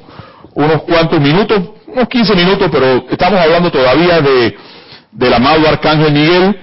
unos 0.53 0.83
cuantos 0.83 1.19
minutos, 1.19 1.59
unos 1.87 2.07
15 2.07 2.35
minutos, 2.35 2.69
pero 2.71 3.05
estamos 3.09 3.39
hablando 3.39 3.71
todavía 3.71 4.21
de, 4.21 4.55
del 5.11 5.33
amado 5.33 5.67
Arcángel 5.67 6.13
Miguel, 6.13 6.55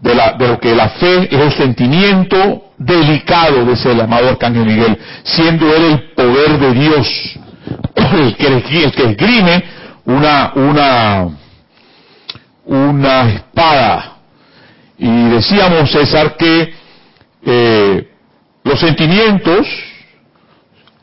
de, 0.00 0.14
la, 0.14 0.32
de 0.32 0.48
lo 0.48 0.58
que 0.58 0.74
la 0.74 0.88
fe 0.88 1.28
es 1.30 1.40
el 1.40 1.52
sentimiento 1.52 2.72
delicado 2.78 3.66
de 3.66 3.74
ese 3.74 3.90
amado 4.00 4.30
Arcángel 4.30 4.64
Miguel, 4.64 4.98
siendo 5.24 5.76
él 5.76 5.84
el 5.84 6.10
poder 6.12 6.58
de 6.58 6.72
Dios, 6.72 7.38
el 7.96 8.34
que, 8.34 8.84
el 8.84 8.92
que 8.92 9.10
esgrime 9.10 9.62
una, 10.06 10.52
una, 10.54 11.28
una 12.64 13.28
espada. 13.28 14.16
Y 14.96 15.28
decíamos, 15.28 15.90
César, 15.90 16.34
que 16.38 16.72
eh, 17.44 18.07
los 18.68 18.78
sentimientos, 18.80 19.66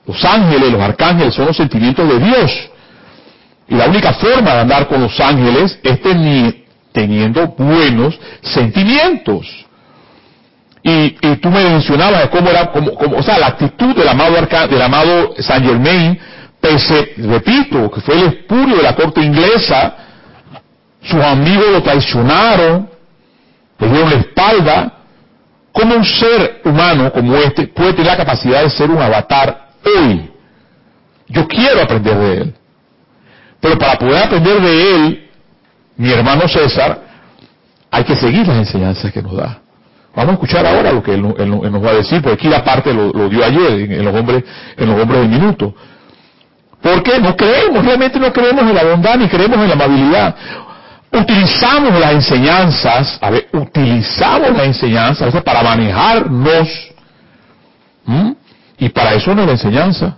los 0.05 0.23
ángeles, 0.23 0.71
los 0.71 0.81
arcángeles 0.81 1.33
son 1.33 1.47
los 1.47 1.57
sentimientos 1.57 2.07
de 2.07 2.19
Dios. 2.19 2.51
Y 3.67 3.75
la 3.75 3.87
única 3.87 4.13
forma 4.13 4.53
de 4.53 4.59
andar 4.59 4.87
con 4.87 5.01
los 5.01 5.19
ángeles 5.19 5.79
es 5.81 5.99
teniendo 6.91 7.47
buenos 7.47 8.17
sentimientos. 8.41 9.47
Y, 10.83 11.09
tú 11.37 11.49
me 11.49 11.63
mencionabas 11.63 12.29
cómo 12.29 12.47
era, 12.51 12.71
como, 12.71 12.91
o 12.91 13.23
sea, 13.23 13.39
la 13.39 13.47
actitud 13.47 13.95
del 13.95 14.07
amado, 14.07 14.35
del 14.69 14.81
amado 14.81 15.33
Saint 15.39 15.65
Germain, 15.65 16.19
pese, 16.61 17.13
repito, 17.17 17.89
que 17.89 18.01
fue 18.01 18.13
el 18.13 18.27
espurio 18.27 18.75
de 18.77 18.83
la 18.83 18.95
corte 18.95 19.21
inglesa, 19.21 19.95
sus 21.01 21.19
amigos 21.23 21.65
lo 21.71 21.81
traicionaron, 21.81 22.87
le 23.79 23.89
dieron 23.89 24.09
la 24.11 24.17
espalda, 24.17 24.94
¿Cómo 25.75 25.93
un 25.93 26.05
ser 26.05 26.61
humano 26.63 27.11
como 27.11 27.35
este 27.35 27.67
puede 27.67 27.91
tener 27.91 28.07
la 28.07 28.15
capacidad 28.15 28.63
de 28.63 28.69
ser 28.69 28.89
un 28.89 29.01
avatar 29.01 29.71
hoy? 29.83 30.31
Yo 31.27 31.45
quiero 31.49 31.81
aprender 31.81 32.17
de 32.17 32.37
él. 32.37 32.53
Pero 33.59 33.77
para 33.77 33.97
poder 33.97 34.23
aprender 34.23 34.61
de 34.61 34.95
él, 34.95 35.29
mi 35.97 36.13
hermano 36.13 36.47
César, 36.47 37.01
hay 37.91 38.05
que 38.05 38.15
seguir 38.15 38.47
las 38.47 38.55
enseñanzas 38.55 39.11
que 39.11 39.21
nos 39.21 39.35
da. 39.35 39.59
Vamos 40.15 40.29
a 40.29 40.33
escuchar 40.35 40.65
ahora 40.65 40.93
lo 40.93 41.03
que 41.03 41.13
él, 41.15 41.21
nos 41.21 41.85
va 41.85 41.89
a 41.89 41.95
decir, 41.95 42.21
porque 42.21 42.35
aquí 42.35 42.47
la 42.47 42.63
parte 42.63 42.93
lo, 42.93 43.11
dio 43.27 43.43
ayer 43.43 43.91
en, 43.91 44.05
los 44.05 44.15
hombres, 44.15 44.45
en 44.77 44.89
los 44.89 45.01
hombres 45.01 45.19
del 45.19 45.29
minuto. 45.29 45.75
Porque 46.81 47.19
no 47.19 47.35
creemos, 47.35 47.83
realmente 47.83 48.17
no 48.17 48.31
creemos 48.31 48.63
en 48.63 48.75
la 48.75 48.83
bondad 48.85 49.17
ni 49.17 49.27
creemos 49.27 49.57
en 49.57 49.67
la 49.67 49.73
amabilidad 49.73 50.35
utilizamos 51.15 51.99
las 51.99 52.13
enseñanzas, 52.13 53.17
a 53.21 53.29
ver, 53.29 53.47
utilizamos 53.53 54.51
las 54.51 54.65
enseñanzas 54.65 55.43
para 55.43 55.63
manejarnos. 55.63 56.67
Y 58.77 58.89
para 58.89 59.13
eso 59.13 59.33
no 59.33 59.41
es 59.41 59.47
la 59.47 59.53
enseñanza. 59.53 60.17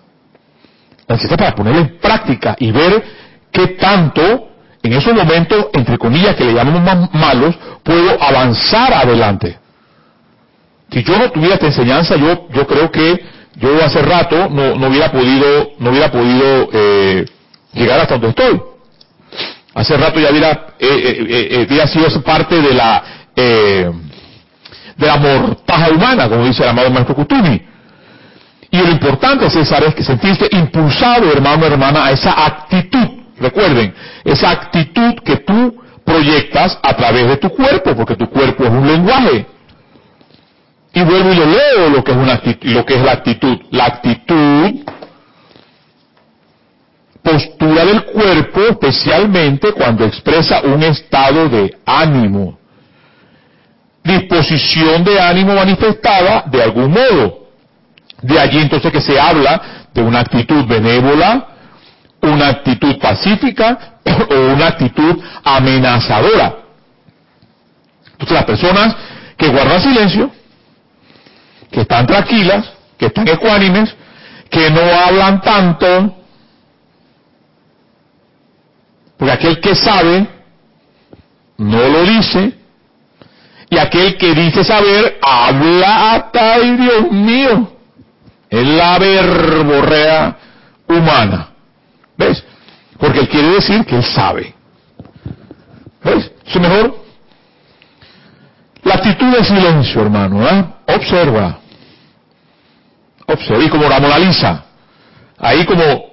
La 1.07 1.15
enseñanza 1.15 1.37
para 1.37 1.55
ponerla 1.55 1.81
en 1.81 1.97
práctica 1.99 2.55
y 2.59 2.71
ver 2.71 3.03
qué 3.51 3.67
tanto, 3.67 4.49
en 4.83 4.93
esos 4.93 5.13
momentos, 5.13 5.67
entre 5.73 5.97
comillas, 5.97 6.35
que 6.35 6.45
le 6.45 6.53
llamamos 6.53 6.81
más 6.81 7.13
malos, 7.13 7.55
puedo 7.83 8.21
avanzar 8.21 8.93
adelante. 8.93 9.57
Si 10.91 11.03
yo 11.03 11.17
no 11.17 11.31
tuviera 11.31 11.55
esta 11.55 11.67
enseñanza, 11.67 12.15
yo, 12.15 12.47
yo 12.53 12.65
creo 12.65 12.91
que 12.91 13.23
yo 13.55 13.83
hace 13.83 14.01
rato 14.01 14.49
no, 14.49 14.75
no 14.75 14.87
hubiera 14.87 15.11
podido, 15.11 15.71
no 15.79 15.89
hubiera 15.89 16.11
podido 16.11 16.69
eh, 16.71 17.25
llegar 17.73 17.99
hasta 17.99 18.17
donde 18.17 18.29
estoy. 18.29 18.61
Hace 19.77 19.95
rato 19.95 20.19
ya 20.19 20.31
hubiera, 20.31 20.73
eh, 20.79 20.87
eh, 21.29 21.67
eh, 21.69 21.87
sido 21.87 22.23
parte 22.23 22.59
de 22.59 22.73
la, 22.73 23.03
de 23.35 23.93
la 24.97 25.17
mortaja 25.17 25.91
humana, 25.91 26.27
como 26.27 26.45
dice 26.45 26.63
el 26.63 26.69
amado 26.69 26.89
maestro 26.89 27.13
Kutumi. 27.13 27.61
Y 28.71 28.77
lo 28.77 28.89
importante, 28.89 29.47
César, 29.51 29.83
es 29.83 29.93
que 29.93 30.03
sentiste 30.03 30.49
impulsado, 30.51 31.31
hermano, 31.31 31.67
hermana, 31.67 32.05
a 32.05 32.11
esa 32.11 32.43
actitud. 32.43 33.07
Recuerden, 33.39 33.93
esa 34.25 34.49
actitud 34.49 35.13
que 35.23 35.37
tú 35.37 35.79
proyectas 36.03 36.79
a 36.81 36.95
través 36.95 37.27
de 37.27 37.37
tu 37.37 37.49
cuerpo, 37.49 37.95
porque 37.95 38.15
tu 38.15 38.27
cuerpo 38.31 38.63
es 38.63 38.71
un 38.71 38.87
lenguaje. 38.87 39.45
Y 40.91 41.03
vuelvo 41.03 41.33
y 41.33 41.35
le 41.35 41.45
leo 41.45 41.89
lo 41.91 42.03
que 42.03 42.13
es 42.13 42.17
una 42.17 42.41
lo 42.61 42.83
que 42.83 42.95
es 42.95 43.01
la 43.03 43.11
actitud. 43.11 43.59
La 43.69 43.85
actitud 43.85 44.73
postura 47.27 47.83
del 47.83 48.05
cuerpo, 48.05 48.61
especialmente 48.69 49.73
cuando 49.73 50.05
expresa 50.05 50.61
un 50.61 50.81
estado 50.81 51.49
de 51.49 51.77
ánimo, 51.85 52.57
disposición 54.01 55.03
de 55.03 55.19
ánimo 55.19 55.53
manifestada 55.53 56.45
de 56.47 56.63
algún 56.63 56.91
modo. 56.91 57.49
De 58.21 58.39
allí 58.39 58.59
entonces 58.59 58.91
que 58.93 59.01
se 59.01 59.19
habla 59.19 59.89
de 59.93 60.01
una 60.01 60.21
actitud 60.21 60.65
benévola, 60.65 61.47
una 62.21 62.47
actitud 62.47 62.97
pacífica 62.97 63.99
o 64.31 64.53
una 64.53 64.67
actitud 64.67 65.21
amenazadora. 65.43 66.55
Entonces 68.13 68.35
las 68.35 68.45
personas 68.45 68.95
que 69.35 69.49
guardan 69.49 69.81
silencio, 69.81 70.31
que 71.69 71.81
están 71.81 72.07
tranquilas, 72.07 72.71
que 72.97 73.07
están 73.07 73.27
ecuánimes, 73.27 73.93
que 74.49 74.69
no 74.71 74.81
hablan 74.81 75.41
tanto, 75.41 76.17
porque 79.17 79.33
aquel 79.33 79.59
que 79.59 79.75
sabe 79.75 80.27
no 81.57 81.87
lo 81.87 82.03
dice, 82.03 82.53
y 83.69 83.77
aquel 83.77 84.17
que 84.17 84.33
dice 84.33 84.63
saber 84.63 85.19
habla 85.21 86.13
hasta, 86.13 86.53
ay 86.53 86.77
Dios 86.77 87.11
mío, 87.11 87.71
es 88.49 88.67
la 88.67 88.97
verborrea 88.99 90.37
humana. 90.87 91.49
¿Ves? 92.17 92.43
Porque 92.97 93.19
él 93.19 93.29
quiere 93.29 93.49
decir 93.49 93.85
que 93.85 93.97
él 93.97 94.03
sabe. 94.03 94.55
¿Ves? 96.03 96.31
Es 96.45 96.59
mejor. 96.59 96.97
La 98.83 98.95
actitud 98.95 99.35
de 99.35 99.43
silencio, 99.43 100.01
hermano, 100.01 100.47
¿eh? 100.47 100.65
Observa. 100.87 101.59
Observa. 103.25 103.63
Y 103.63 103.69
como 103.69 103.89
la 103.89 103.99
Mona 103.99 104.63
Ahí 105.39 105.65
como 105.65 106.05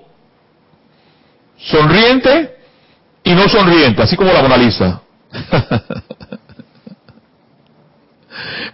sonriente 1.57 2.54
y 3.25 3.35
no 3.35 3.49
sonriente, 3.49 4.03
así 4.03 4.17
como 4.17 4.33
la 4.33 4.43
Mona 4.43 4.57
Lisa. 4.59 5.01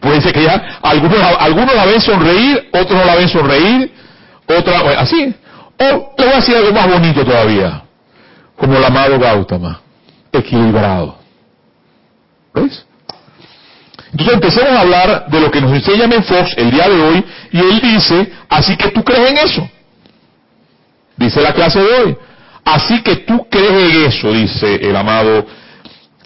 pues 0.00 0.14
dice 0.16 0.33
que 0.33 0.42
ya 0.42 0.78
algunos, 0.83 1.19
algunos 1.38 1.75
la 1.75 1.87
ven 1.87 2.00
sonreír, 2.00 2.69
otros 2.73 2.99
no 2.99 3.04
la 3.04 3.14
ven 3.14 3.28
sonreír, 3.28 3.92
otra, 4.47 5.00
así. 5.00 5.35
O 5.78 6.14
le 6.19 6.25
voy 6.25 6.33
a 6.33 6.37
decir 6.37 6.57
algo 6.57 6.73
más 6.73 6.88
bonito 6.90 7.25
todavía, 7.25 7.85
como 8.57 8.76
el 8.76 8.85
amado 8.85 9.19
Gautama, 9.19 9.80
equilibrado. 10.33 11.16
¿Ves? 12.52 12.85
Entonces 14.11 14.35
empecemos 14.35 14.73
a 14.73 14.80
hablar 14.80 15.26
de 15.28 15.40
lo 15.40 15.50
que 15.50 15.61
nos 15.61 15.73
enseña 15.73 16.09
Menfox 16.09 16.59
el 16.59 16.71
día 16.73 16.88
de 16.88 17.00
hoy, 17.00 17.25
y 17.52 17.59
él 17.61 17.80
dice, 17.80 18.33
así 18.49 18.76
que 18.76 18.88
tú 18.88 19.04
crees 19.04 19.30
en 19.30 19.38
eso. 19.38 19.71
Dice 21.16 21.40
la 21.40 21.52
clase 21.52 21.80
de 21.80 21.92
hoy. 21.92 22.16
Así 22.64 23.02
que 23.02 23.16
tú 23.16 23.46
crees 23.50 23.94
en 23.94 24.04
eso, 24.04 24.32
dice 24.32 24.74
el 24.76 24.94
amado, 24.94 25.46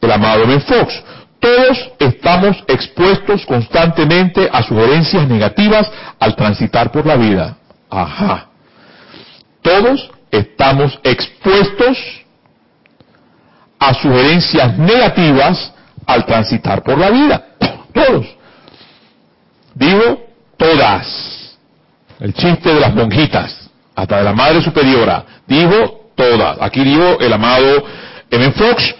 el 0.01 0.13
amado 0.13 0.47
Menfox. 0.47 1.03
Todos 1.41 1.91
estamos 1.99 2.57
expuestos 2.69 3.45
constantemente 3.45 4.49
a 4.51 4.63
sugerencias 4.63 5.29
negativas 5.29 5.91
al 6.19 6.35
transitar 6.37 6.91
por 6.91 7.05
la 7.07 7.17
vida. 7.17 7.57
Ajá. 7.91 8.49
Todos 9.61 10.11
estamos 10.31 10.99
expuestos 11.03 11.99
a 13.79 13.95
sugerencias 13.95 14.79
negativas 14.79 15.73
al 16.07 16.25
transitar 16.25 16.83
por 16.83 16.99
la 16.99 17.11
vida. 17.11 17.45
Todos. 17.93 18.27
Digo 19.75 20.27
todas. 20.57 21.57
El 22.21 22.33
chiste 22.33 22.73
de 22.73 22.81
las 22.81 22.95
monjitas, 22.95 23.71
hasta 23.95 24.19
de 24.19 24.25
la 24.25 24.33
madre 24.33 24.63
superiora. 24.63 25.25
Digo 25.47 26.04
todas. 26.15 26.59
Aquí 26.61 26.83
digo 26.85 27.19
el 27.21 27.33
amado 27.33 27.85
M. 28.31 28.53
Fox, 28.53 28.95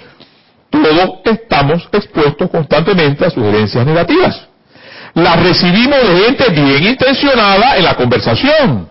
todos 0.71 1.21
estamos 1.25 1.89
expuestos 1.93 2.51
constantemente 2.51 3.25
a 3.25 3.31
sugerencias 3.31 3.87
negativas. 3.87 4.49
Las 5.15 5.43
recibimos 5.43 5.99
de 6.03 6.25
gente 6.25 6.51
bien 6.51 6.85
intencionada 6.85 7.77
en 7.77 7.85
la 7.85 7.95
conversación. 7.95 8.89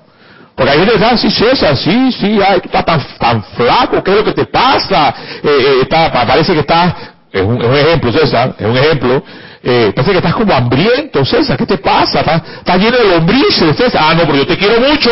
Porque 0.55 0.71
hay 0.71 0.79
gente 0.79 0.97
que 0.97 1.05
ah, 1.05 1.17
sí, 1.17 1.31
César, 1.31 1.75
sí, 1.75 2.11
sí, 2.11 2.39
ay, 2.47 2.59
tú 2.61 2.69
estás 2.71 3.17
tan, 3.17 3.43
flaco, 3.55 4.03
¿qué 4.03 4.11
es 4.11 4.17
lo 4.17 4.23
que 4.23 4.33
te 4.33 4.45
pasa? 4.45 5.13
Eh, 5.43 5.81
eh 5.81 5.87
parece 5.89 6.53
que 6.53 6.59
estás, 6.59 6.93
es 7.31 7.41
un, 7.41 7.59
ejemplo, 7.59 8.11
César, 8.13 8.55
es 8.59 8.65
un 8.65 8.77
ejemplo, 8.77 9.23
eh, 9.63 9.91
parece 9.95 10.11
que 10.11 10.17
estás 10.17 10.35
como 10.35 10.53
hambriento, 10.53 11.25
César, 11.25 11.57
¿qué 11.57 11.65
te 11.65 11.79
pasa? 11.79 12.19
Estás, 12.19 12.77
lleno 12.77 12.97
de 12.97 13.05
lombrices, 13.05 13.75
César. 13.75 14.01
Ah, 14.03 14.13
no, 14.13 14.21
pero 14.25 14.35
yo 14.35 14.45
te 14.45 14.55
quiero 14.55 14.79
mucho, 14.79 15.09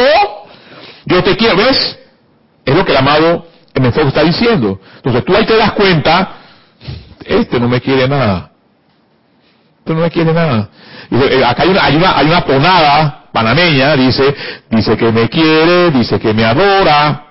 yo 1.06 1.24
te 1.24 1.36
quiero, 1.36 1.58
¿ves? 1.58 1.98
Es 2.72 2.78
lo 2.78 2.86
que 2.86 2.92
el 2.92 2.98
amado 2.98 3.48
me 3.80 3.90
está 3.90 4.24
diciendo. 4.24 4.80
Entonces 4.98 5.26
tú 5.26 5.36
ahí 5.36 5.46
te 5.46 5.58
das 5.58 5.72
cuenta 5.74 6.38
este 7.26 7.60
no 7.60 7.68
me 7.68 7.82
quiere 7.82 8.08
nada. 8.08 8.52
Este 9.80 9.94
no 9.94 10.02
me 10.02 10.10
quiere 10.10 10.34
nada. 10.34 10.70
Eh, 11.12 11.44
acá 11.46 11.64
hay 11.64 11.70
una, 11.70 11.84
hay 11.84 11.96
una, 11.96 12.18
hay 12.18 12.26
una 12.28 12.46
ponada 12.46 13.26
panameña, 13.32 13.96
dice, 13.96 14.36
dice 14.70 14.98
que 14.98 15.12
me 15.12 15.30
quiere, 15.30 15.92
dice 15.92 16.20
que 16.20 16.34
me 16.34 16.46
adora, 16.46 17.26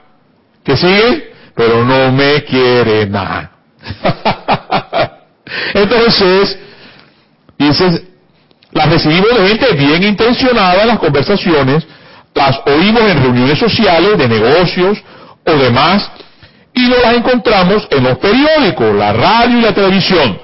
que 0.64 0.76
sigue, 0.76 1.32
pero 1.54 1.84
no 1.84 2.12
me 2.12 2.44
quiere 2.44 3.06
nada. 3.06 3.50
Entonces, 5.74 6.58
dice, 7.58 8.08
las 8.72 8.90
recibimos 8.90 9.38
de 9.38 9.48
gente 9.48 9.72
bien 9.72 10.02
intencionada 10.02 10.82
en 10.82 10.88
las 10.88 10.98
conversaciones, 10.98 11.86
las 12.34 12.60
oímos 12.66 13.02
en 13.02 13.22
reuniones 13.22 13.58
sociales, 13.58 14.16
de 14.16 14.28
negocios 14.28 15.02
o 15.46 15.52
demás, 15.52 16.10
y 16.74 16.88
no 16.88 16.96
las 16.98 17.14
encontramos 17.14 17.86
en 17.90 18.04
los 18.04 18.18
periódicos, 18.18 18.94
la 18.94 19.12
radio 19.12 19.58
y 19.58 19.62
la 19.62 19.74
televisión. 19.74 20.38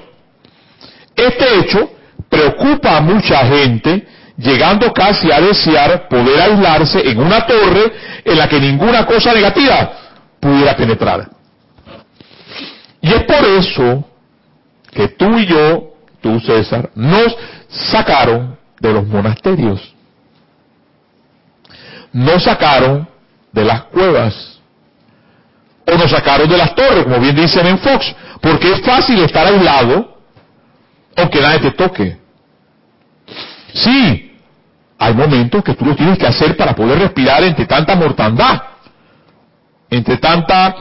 Este 1.15 1.59
hecho 1.59 1.89
preocupa 2.29 2.97
a 2.97 3.01
mucha 3.01 3.45
gente, 3.45 4.07
llegando 4.37 4.93
casi 4.93 5.31
a 5.31 5.41
desear 5.41 6.07
poder 6.07 6.39
aislarse 6.41 7.09
en 7.09 7.19
una 7.19 7.45
torre 7.45 7.91
en 8.23 8.37
la 8.37 8.47
que 8.47 8.59
ninguna 8.59 9.05
cosa 9.05 9.33
negativa 9.33 9.91
pudiera 10.39 10.75
penetrar. 10.75 11.29
Y 13.01 13.13
es 13.13 13.23
por 13.23 13.45
eso 13.45 14.03
que 14.91 15.07
tú 15.09 15.37
y 15.37 15.45
yo, 15.45 15.93
tú 16.21 16.39
César, 16.39 16.89
nos 16.95 17.35
sacaron 17.69 18.57
de 18.79 18.93
los 18.93 19.07
monasterios. 19.07 19.93
Nos 22.11 22.43
sacaron 22.43 23.07
de 23.51 23.63
las 23.63 23.83
cuevas 23.83 24.56
o 25.87 25.97
nos 25.97 26.11
sacaron 26.11 26.49
de 26.49 26.57
las 26.57 26.75
torres, 26.75 27.03
como 27.03 27.19
bien 27.19 27.35
dice 27.35 27.63
Ben 27.63 27.79
Fox, 27.79 28.13
porque 28.41 28.73
es 28.73 28.81
fácil 28.81 29.19
estar 29.19 29.47
aislado 29.47 30.17
aunque 31.17 31.41
nadie 31.41 31.59
te 31.59 31.71
toque. 31.71 32.17
Sí, 33.73 34.37
hay 34.99 35.13
momentos 35.13 35.63
que 35.63 35.73
tú 35.73 35.85
lo 35.85 35.95
tienes 35.95 36.17
que 36.17 36.27
hacer 36.27 36.55
para 36.55 36.75
poder 36.75 36.99
respirar 36.99 37.43
entre 37.43 37.65
tanta 37.65 37.95
mortandad, 37.95 38.61
entre 39.89 40.17
tanta, 40.17 40.75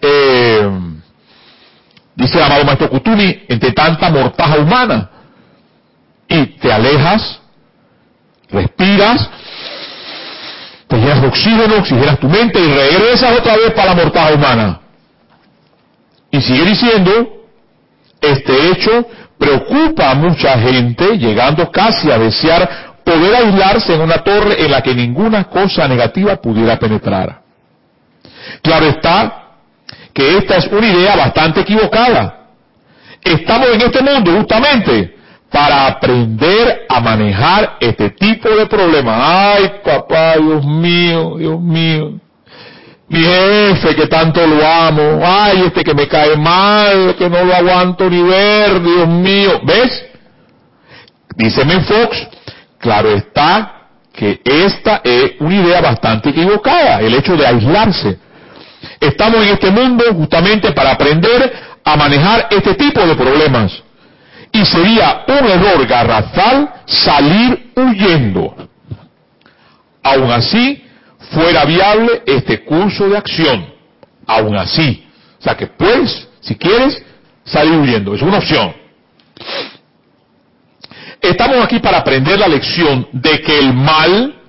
eh, 0.00 0.70
dice 2.14 2.38
el 2.38 2.44
amado 2.44 2.64
maestro 2.64 2.90
Kutumi, 2.90 3.44
entre 3.48 3.72
tanta 3.72 4.10
mortaja 4.10 4.58
humana. 4.58 5.10
Y 6.28 6.46
te 6.58 6.70
alejas, 6.70 7.40
respiras, 8.50 9.30
te 10.88 10.96
llenas 10.96 11.20
de 11.20 11.28
oxígeno, 11.28 11.76
oxigenas 11.76 12.18
tu 12.18 12.28
mente 12.28 12.58
y 12.58 12.72
regresas 12.72 13.38
otra 13.38 13.56
vez 13.56 13.72
para 13.72 13.94
la 13.94 14.02
mortaja 14.02 14.32
humana. 14.32 14.80
Y 16.30 16.40
sigue 16.40 16.64
diciendo, 16.64 17.44
este 18.20 18.70
hecho 18.70 19.06
preocupa 19.38 20.10
a 20.10 20.14
mucha 20.14 20.58
gente, 20.58 21.18
llegando 21.18 21.70
casi 21.70 22.10
a 22.10 22.18
desear 22.18 22.96
poder 23.04 23.34
aislarse 23.34 23.94
en 23.94 24.00
una 24.00 24.18
torre 24.18 24.64
en 24.64 24.70
la 24.70 24.82
que 24.82 24.94
ninguna 24.94 25.44
cosa 25.44 25.86
negativa 25.86 26.36
pudiera 26.36 26.78
penetrar. 26.78 27.42
Claro 28.62 28.86
está 28.86 29.44
que 30.12 30.38
esta 30.38 30.56
es 30.56 30.66
una 30.68 30.86
idea 30.88 31.16
bastante 31.16 31.60
equivocada. 31.60 32.46
Estamos 33.22 33.68
en 33.68 33.80
este 33.82 34.02
mundo 34.02 34.32
justamente 34.32 35.17
para 35.50 35.86
aprender 35.86 36.86
a 36.88 37.00
manejar 37.00 37.76
este 37.80 38.10
tipo 38.10 38.48
de 38.50 38.66
problemas. 38.66 39.16
Ay, 39.20 39.72
papá, 39.84 40.36
Dios 40.36 40.64
mío, 40.64 41.36
Dios 41.38 41.60
mío. 41.60 42.20
Mi 43.08 43.20
jefe 43.24 43.96
que 43.96 44.06
tanto 44.06 44.46
lo 44.46 44.66
amo. 44.66 45.20
Ay, 45.24 45.62
este 45.66 45.82
que 45.82 45.94
me 45.94 46.06
cae 46.06 46.36
mal, 46.36 47.14
que 47.16 47.28
no 47.28 47.42
lo 47.44 47.54
aguanto 47.54 48.08
ni 48.10 48.22
ver, 48.22 48.82
Dios 48.82 49.08
mío. 49.08 49.60
¿Ves? 49.64 50.04
Dice 51.36 51.64
Fox, 51.82 52.28
claro 52.78 53.10
está 53.10 53.74
que 54.12 54.40
esta 54.44 55.00
es 55.04 55.34
una 55.38 55.54
idea 55.54 55.80
bastante 55.80 56.30
equivocada, 56.30 57.00
el 57.00 57.14
hecho 57.14 57.36
de 57.36 57.46
aislarse. 57.46 58.18
Estamos 59.00 59.46
en 59.46 59.54
este 59.54 59.70
mundo 59.70 60.04
justamente 60.12 60.72
para 60.72 60.92
aprender 60.92 61.52
a 61.84 61.96
manejar 61.96 62.48
este 62.50 62.74
tipo 62.74 63.00
de 63.06 63.14
problemas 63.14 63.82
y 64.52 64.64
sería 64.64 65.24
un 65.28 65.46
error 65.46 65.86
garrafal 65.86 66.82
salir 66.86 67.72
huyendo. 67.76 68.56
Aún 70.02 70.30
así, 70.30 70.82
fuera 71.32 71.64
viable 71.64 72.22
este 72.26 72.64
curso 72.64 73.08
de 73.08 73.16
acción. 73.16 73.74
aún 74.26 74.56
así. 74.56 75.06
O 75.40 75.42
sea 75.42 75.56
que 75.56 75.66
puedes, 75.66 76.28
si 76.40 76.54
quieres, 76.54 77.02
salir 77.44 77.78
huyendo. 77.78 78.14
Es 78.14 78.22
una 78.22 78.38
opción. 78.38 78.74
Estamos 81.20 81.64
aquí 81.64 81.78
para 81.78 81.98
aprender 81.98 82.38
la 82.38 82.46
lección 82.46 83.08
de 83.12 83.40
que 83.40 83.58
el 83.58 83.72
mal, 83.72 84.40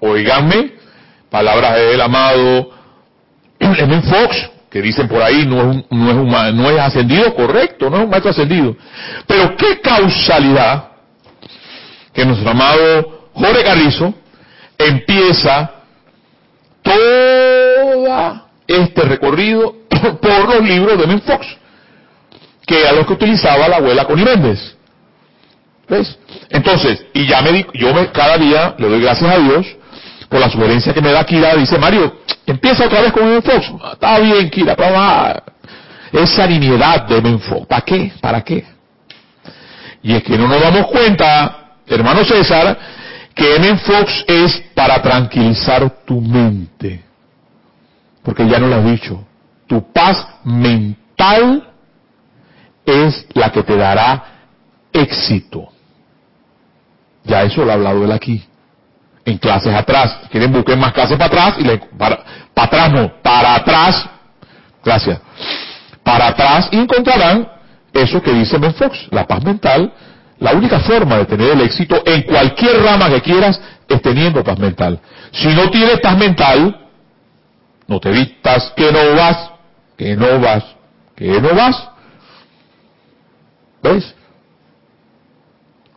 oiganme, 0.00 0.72
palabras 1.30 1.76
del 1.76 2.00
amado 2.00 2.70
M. 3.58 4.02
Fox, 4.02 4.50
que 4.76 4.82
dicen 4.82 5.08
por 5.08 5.22
ahí 5.22 5.46
no 5.46 5.70
es, 5.70 5.84
no, 5.88 6.10
es 6.10 6.16
un, 6.16 6.56
no 6.56 6.70
es 6.70 6.78
ascendido, 6.78 7.34
correcto, 7.34 7.88
no 7.88 7.96
es 7.96 8.02
un 8.02 8.10
maestro 8.10 8.30
ascendido. 8.30 8.76
Pero 9.26 9.56
qué 9.56 9.80
causalidad 9.80 10.88
que 12.12 12.26
nuestro 12.26 12.50
amado 12.50 13.30
Jorge 13.32 13.64
Carrizo 13.64 14.12
empieza 14.76 15.70
todo 16.82 18.42
este 18.66 19.02
recorrido 19.02 19.76
por 20.20 20.54
los 20.54 20.62
libros 20.62 20.98
de 20.98 21.04
M. 21.04 21.20
Fox, 21.22 21.46
que 22.66 22.78
era 22.78 22.92
los 22.92 23.06
que 23.06 23.14
utilizaba 23.14 23.66
la 23.68 23.76
abuela 23.76 24.04
Connie 24.04 24.26
Méndez. 24.26 24.76
¿Ves? 25.88 26.18
Entonces, 26.50 27.02
y 27.14 27.26
ya 27.26 27.40
me 27.40 27.52
di, 27.52 27.66
yo 27.72 27.94
cada 28.12 28.36
día 28.36 28.74
le 28.76 28.90
doy 28.90 29.00
gracias 29.00 29.30
a 29.30 29.38
Dios 29.38 29.75
por 30.28 30.40
la 30.40 30.50
sugerencia 30.50 30.92
que 30.92 31.00
me 31.00 31.12
da 31.12 31.24
Kira, 31.24 31.54
dice 31.54 31.78
Mario, 31.78 32.20
empieza 32.46 32.86
otra 32.86 33.02
vez 33.02 33.12
con 33.12 33.26
el 33.28 33.42
Fox. 33.42 33.70
Está 33.92 34.18
bien, 34.18 34.50
Kira, 34.50 34.74
pero 34.74 34.96
esa 36.12 36.46
nimiedad 36.46 37.06
de 37.06 37.20
Menfox, 37.20 37.66
¿para 37.66 37.80
qué? 37.82 38.12
¿Para 38.20 38.42
qué? 38.42 38.64
Y 40.02 40.14
es 40.14 40.22
que 40.22 40.38
no 40.38 40.48
nos 40.48 40.60
damos 40.60 40.86
cuenta, 40.86 41.74
hermano 41.86 42.24
César, 42.24 42.78
que 43.34 43.56
M. 43.56 43.76
Fox 43.78 44.24
es 44.26 44.62
para 44.74 45.02
tranquilizar 45.02 46.04
tu 46.04 46.20
mente. 46.20 47.04
Porque 48.22 48.46
ya 48.48 48.58
no 48.58 48.66
lo 48.66 48.76
has 48.76 48.84
dicho. 48.84 49.24
Tu 49.66 49.92
paz 49.92 50.26
mental 50.44 51.68
es 52.84 53.26
la 53.34 53.50
que 53.50 53.62
te 53.62 53.76
dará 53.76 54.24
éxito. 54.92 55.68
Ya 57.24 57.42
eso 57.42 57.64
lo 57.64 57.72
ha 57.72 57.74
hablado 57.74 58.04
él 58.04 58.12
aquí 58.12 58.46
en 59.26 59.38
clases 59.38 59.74
atrás. 59.74 60.20
Quieren 60.30 60.52
busquen 60.52 60.78
más 60.78 60.92
clases 60.92 61.18
para 61.18 61.26
atrás 61.26 61.54
y 61.58 61.64
le, 61.64 61.78
para, 61.98 62.24
para 62.54 62.66
atrás 62.66 62.92
no, 62.92 63.12
para 63.22 63.54
atrás. 63.56 64.08
Gracias. 64.82 65.20
Para 66.02 66.28
atrás 66.28 66.68
y 66.70 66.78
encontrarán 66.78 67.48
eso 67.92 68.22
que 68.22 68.32
dice 68.32 68.56
Ben 68.58 68.74
Fox, 68.74 69.08
la 69.10 69.26
paz 69.26 69.44
mental. 69.44 69.92
La 70.38 70.52
única 70.52 70.80
forma 70.80 71.16
de 71.18 71.24
tener 71.24 71.50
el 71.50 71.60
éxito 71.62 72.02
en 72.04 72.22
cualquier 72.22 72.82
rama 72.82 73.08
que 73.08 73.22
quieras 73.22 73.60
es 73.88 74.02
teniendo 74.02 74.44
paz 74.44 74.58
mental. 74.58 75.00
Si 75.32 75.48
no 75.48 75.70
tienes 75.70 75.98
paz 76.00 76.16
mental, 76.16 76.88
no 77.86 77.98
te 78.00 78.10
vistas 78.10 78.72
que 78.76 78.92
no 78.92 79.16
vas, 79.16 79.50
que 79.96 80.14
no 80.14 80.38
vas, 80.40 80.64
que 81.16 81.40
no 81.40 81.54
vas. 81.54 81.88
¿Ves? 83.82 84.14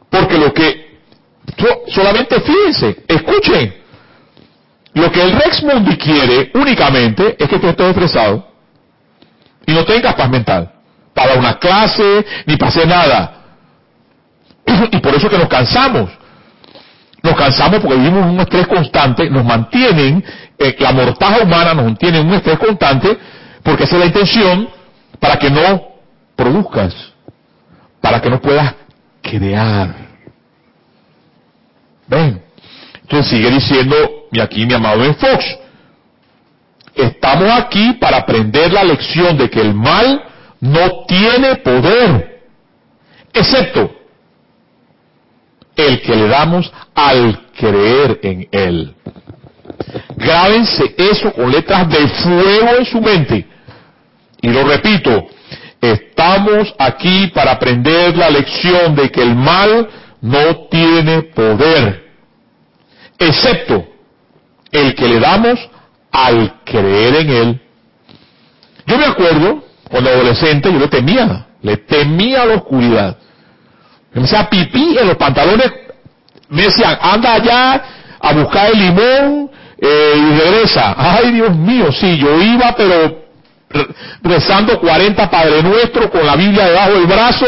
Porque 0.09 0.37
lo 0.37 0.53
que 0.53 0.78
solamente 1.87 2.39
fíjense, 2.41 3.03
escuchen. 3.07 3.75
Lo 4.93 5.11
que 5.11 5.21
el 5.21 5.31
Rex 5.33 5.63
Mundi 5.63 5.97
quiere 5.97 6.51
únicamente 6.55 7.35
es 7.37 7.47
que 7.47 7.59
tú 7.59 7.67
estés 7.67 7.87
estresado 7.87 8.47
y 9.65 9.73
no 9.73 9.85
tengas 9.85 10.15
paz 10.15 10.29
mental 10.29 10.71
para 11.13 11.35
una 11.35 11.59
clase 11.59 12.25
ni 12.45 12.57
para 12.57 12.69
hacer 12.69 12.87
nada. 12.87 13.35
Y 14.91 14.97
por 14.99 15.13
eso 15.15 15.29
que 15.29 15.37
nos 15.37 15.47
cansamos. 15.47 16.09
Nos 17.21 17.35
cansamos 17.35 17.79
porque 17.81 17.97
vivimos 17.97 18.25
un 18.25 18.39
estrés 18.39 18.65
constante, 18.67 19.29
nos 19.29 19.43
mantienen, 19.43 20.23
eh, 20.57 20.75
la 20.79 20.93
mortaja 20.93 21.43
humana 21.43 21.73
nos 21.73 21.85
mantiene 21.85 22.19
en 22.19 22.27
un 22.27 22.33
estrés 22.33 22.57
constante 22.57 23.17
porque 23.61 23.83
esa 23.83 23.95
es 23.95 23.99
la 23.99 24.05
intención 24.07 24.69
para 25.19 25.37
que 25.37 25.49
no 25.49 25.83
produzcas, 26.35 26.95
para 28.01 28.21
que 28.21 28.29
no 28.29 28.39
puedas 28.39 28.73
crear. 29.21 30.08
Ven. 32.09 32.41
Entonces 33.01 33.31
sigue 33.31 33.49
diciendo, 33.51 33.95
aquí 34.41 34.65
mi 34.65 34.73
amado 34.73 34.99
Ben 34.99 35.15
Fox, 35.15 35.45
estamos 36.95 37.49
aquí 37.51 37.93
para 37.93 38.17
aprender 38.17 38.73
la 38.73 38.83
lección 38.83 39.37
de 39.37 39.49
que 39.49 39.61
el 39.61 39.73
mal 39.73 40.23
no 40.59 41.05
tiene 41.07 41.55
poder, 41.57 42.41
excepto 43.33 43.95
el 45.75 46.01
que 46.01 46.15
le 46.15 46.27
damos 46.27 46.71
al 46.93 47.47
creer 47.57 48.19
en 48.21 48.47
él. 48.51 48.95
Grábense 50.17 50.93
eso 50.97 51.31
con 51.31 51.51
letras 51.51 51.89
de 51.89 52.07
fuego 52.07 52.75
en 52.77 52.85
su 52.85 52.99
mente. 52.99 53.47
Y 54.41 54.49
lo 54.49 54.65
repito, 54.65 55.27
estamos 55.79 56.73
aquí 56.77 57.27
para 57.27 57.53
aprender 57.53 58.17
la 58.17 58.29
lección 58.29 58.95
de 58.95 59.09
que 59.09 59.21
el 59.21 59.35
mal 59.35 59.87
no 60.21 60.67
tiene 60.69 61.23
poder, 61.23 62.05
excepto 63.17 63.85
el 64.71 64.95
que 64.95 65.07
le 65.07 65.19
damos 65.19 65.59
al 66.11 66.61
creer 66.63 67.15
en 67.15 67.29
Él. 67.29 67.61
Yo 68.85 68.97
me 68.97 69.05
acuerdo, 69.05 69.63
cuando 69.89 70.09
adolescente, 70.09 70.71
yo 70.71 70.79
le 70.79 70.87
temía, 70.87 71.47
le 71.61 71.77
temía 71.77 72.45
la 72.45 72.55
oscuridad. 72.55 73.17
Me 74.13 74.21
decía 74.21 74.49
pipí 74.49 74.97
en 74.97 75.07
los 75.07 75.17
pantalones, 75.17 75.71
me 76.49 76.63
decían, 76.63 76.97
anda 77.01 77.33
allá 77.33 77.83
a 78.19 78.33
buscar 78.33 78.71
el 78.71 78.79
limón 78.79 79.51
eh, 79.79 80.13
y 80.15 80.39
regresa. 80.39 80.95
Ay, 80.97 81.31
Dios 81.33 81.55
mío, 81.55 81.91
sí, 81.91 82.17
yo 82.17 82.41
iba, 82.41 82.75
pero 82.75 83.29
rezando 84.23 84.79
40 84.79 85.29
Padre 85.29 85.61
Nuestro 85.61 86.09
con 86.09 86.25
la 86.25 86.35
Biblia 86.35 86.65
debajo 86.65 86.93
del 86.93 87.05
brazo, 87.05 87.45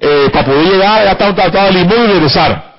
eh, 0.00 0.30
para 0.32 0.46
poder 0.46 0.66
llegar 0.66 1.06
a 1.06 1.12
estar 1.12 1.34
tratado 1.34 1.66
de 1.66 1.72
limón 1.72 2.04
y 2.04 2.12
regresar. 2.14 2.70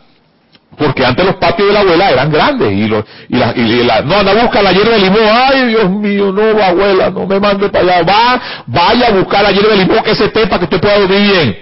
Porque 0.76 1.06
antes 1.06 1.24
los 1.24 1.36
patios 1.36 1.68
de 1.68 1.74
la 1.74 1.82
abuela 1.82 2.10
eran 2.10 2.32
grandes 2.32 2.72
y, 2.72 2.84
y, 2.84 3.38
la, 3.38 3.54
la, 3.54 4.02
no 4.02 4.16
anda 4.16 4.32
a 4.32 4.36
buscar 4.36 4.64
la 4.64 4.72
hierba 4.72 4.94
de 4.94 5.00
limón, 5.00 5.22
ay 5.24 5.68
Dios 5.68 5.90
mío, 5.90 6.32
no 6.32 6.64
abuela, 6.64 7.10
no 7.12 7.28
me 7.28 7.40
mande 7.40 7.70
para 7.70 7.84
allá, 7.84 8.04
va, 8.04 8.42
vaya 8.66 9.08
a 9.08 9.12
buscar 9.12 9.44
la 9.44 9.52
hierba 9.52 9.70
de 9.70 9.78
limón 9.78 10.04
que 10.04 10.16
se 10.16 10.26
esté 10.26 10.48
para 10.48 10.60
que 10.60 10.64
usted 10.66 10.82
pueda 10.82 11.00
dormir 11.00 11.32
bien. 11.32 11.58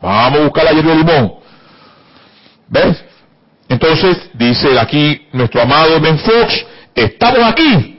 Vamos 0.00 0.40
a 0.40 0.44
buscar 0.44 0.64
la 0.64 0.72
hierba 0.72 0.90
de 0.90 0.96
limón. 0.96 1.32
¿Ves? 2.68 3.04
Entonces, 3.68 4.30
dice 4.32 4.78
aquí 4.78 5.26
nuestro 5.32 5.60
amado 5.60 6.00
Ben 6.00 6.18
Fox, 6.18 6.64
estamos 6.94 7.40
aquí 7.44 7.98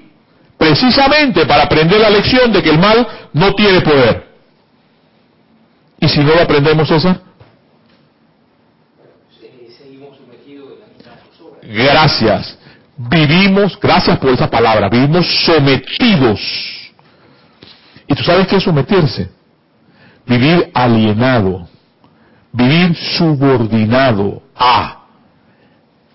precisamente 0.57 1.45
para 1.45 1.63
aprender 1.63 1.99
la 1.99 2.09
lección 2.09 2.51
de 2.51 2.63
que 2.63 2.69
el 2.69 2.79
mal 2.79 3.07
no 3.33 3.53
tiene 3.53 3.81
poder. 3.81 4.28
¿Y 5.99 6.07
si 6.07 6.19
no 6.19 6.35
lo 6.35 6.41
aprendemos, 6.41 6.89
esa? 6.91 7.21
Gracias. 11.61 12.57
Vivimos, 12.97 13.79
gracias 13.79 14.17
por 14.17 14.31
esa 14.31 14.49
palabra, 14.49 14.89
vivimos 14.89 15.25
sometidos. 15.45 16.41
¿Y 18.07 18.15
tú 18.15 18.23
sabes 18.23 18.47
qué 18.47 18.57
es 18.57 18.63
someterse? 18.63 19.29
Vivir 20.25 20.69
alienado, 20.73 21.67
vivir 22.51 22.95
subordinado 22.95 24.41
a. 24.55 25.05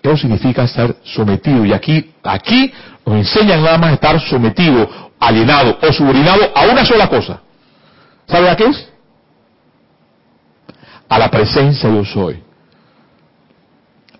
Eso 0.03 0.17
significa 0.17 0.63
estar 0.63 0.95
sometido. 1.03 1.65
Y 1.65 1.73
aquí, 1.73 2.13
aquí 2.21 2.71
nos 3.05 3.15
enseñan 3.15 3.63
nada 3.63 3.77
más 3.77 3.93
estar 3.93 4.19
sometido, 4.19 4.87
alienado 5.19 5.79
o 5.81 5.91
subordinado 5.91 6.51
a 6.53 6.67
una 6.67 6.85
sola 6.85 7.07
cosa. 7.07 7.41
¿Sabe 8.27 8.49
a 8.49 8.55
qué 8.55 8.65
es? 8.65 8.94
A 11.15 11.19
la 11.19 11.29
presencia 11.29 11.89
yo 11.89 12.03
soy. 12.03 12.43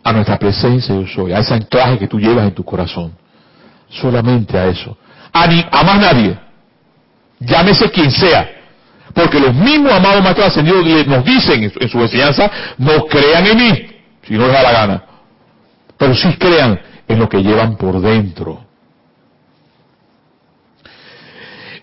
A 0.01 0.13
nuestra 0.13 0.39
presencia 0.39 0.95
yo 0.95 1.05
soy, 1.07 1.33
a 1.33 1.39
ese 1.39 1.53
anclaje 1.53 1.99
que 1.99 2.07
tú 2.07 2.17
llevas 2.17 2.45
en 2.45 2.53
tu 2.53 2.63
corazón. 2.63 3.11
Solamente 3.89 4.57
a 4.57 4.67
eso. 4.67 4.97
A, 5.33 5.45
ni, 5.45 5.65
a 5.69 5.83
más 5.83 5.99
nadie. 5.99 6.39
Llámese 7.39 7.91
quien 7.91 8.09
sea. 8.11 8.49
Porque 9.13 9.41
los 9.41 9.53
mismos 9.53 9.91
amados 9.91 10.23
maestros 10.23 10.47
ascendidos 10.47 11.07
nos 11.07 11.25
dicen 11.25 11.63
en 11.63 11.89
su, 11.89 11.97
en 11.97 12.03
enseñanza, 12.03 12.49
no 12.77 13.05
crean 13.07 13.45
en 13.45 13.57
mí, 13.57 13.87
si 14.25 14.33
no 14.35 14.45
les 14.45 14.53
da 14.53 14.63
la 14.63 14.71
gana. 14.71 15.03
Pero 15.97 16.15
sí 16.15 16.33
crean 16.37 16.79
en 17.07 17.19
lo 17.19 17.27
que 17.27 17.43
llevan 17.43 17.75
por 17.75 17.99
dentro. 17.99 18.64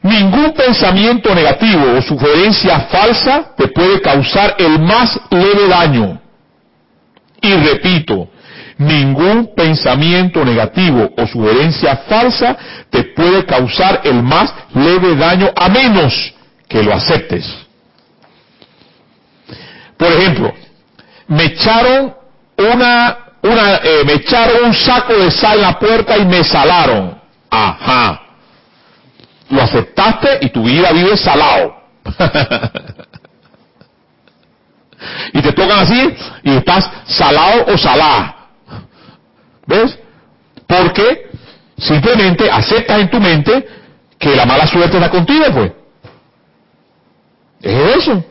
Ningún 0.03 0.53
pensamiento 0.53 1.33
negativo 1.33 1.97
o 1.97 2.03
sugerencia 2.03 2.81
falsa 2.91 3.55
te 3.57 3.69
puede 3.69 4.01
causar 4.01 4.57
el 4.59 4.81
más 4.81 5.19
leve 5.31 5.69
daño. 5.69 6.21
Y 7.41 7.55
repito, 7.55 8.29
ningún 8.79 9.55
pensamiento 9.55 10.45
negativo 10.45 11.09
o 11.17 11.27
sugerencia 11.27 11.97
falsa 12.09 12.57
te 12.91 13.05
puede 13.05 13.45
causar 13.47 14.01
el 14.05 14.23
más 14.23 14.53
leve 14.75 15.15
daño 15.15 15.53
a 15.55 15.69
menos 15.69 16.35
que 16.69 16.83
lo 16.83 16.93
aceptes. 16.93 17.49
Por 19.97 20.09
ejemplo, 20.09 20.53
me 21.29 21.45
echaron 21.45 22.13
una, 22.57 23.19
una, 23.43 23.77
eh, 23.77 24.03
me 24.05 24.15
echaron 24.15 24.65
un 24.65 24.75
saco 24.75 25.13
de 25.15 25.31
sal 25.31 25.59
en 25.59 25.63
la 25.63 25.79
puerta 25.79 26.19
y 26.19 26.27
me 26.27 26.43
salaron. 26.43 27.21
Ajá. 27.49 28.22
Lo 29.53 29.63
aceptaste 29.63 30.39
y 30.41 30.49
tu 30.49 30.63
vida 30.65 30.91
vive 30.93 31.15
salado. 31.15 31.77
y 35.35 35.43
te 35.43 35.53
tocan 35.53 35.81
así 35.81 36.17
y 36.43 36.57
estás 36.57 36.91
salado 37.05 37.67
o 37.67 37.77
salá. 37.77 38.35
¿Ves? 39.67 39.99
Porque 40.67 41.29
simplemente 41.77 42.51
aceptas 42.51 42.99
en 43.01 43.11
tu 43.11 43.21
mente 43.21 43.69
que 44.19 44.35
la 44.35 44.47
mala 44.47 44.67
suerte 44.67 44.97
está 44.97 45.11
contigo, 45.11 45.45
pues. 45.53 45.73
Es 47.61 47.97
eso. 47.99 48.25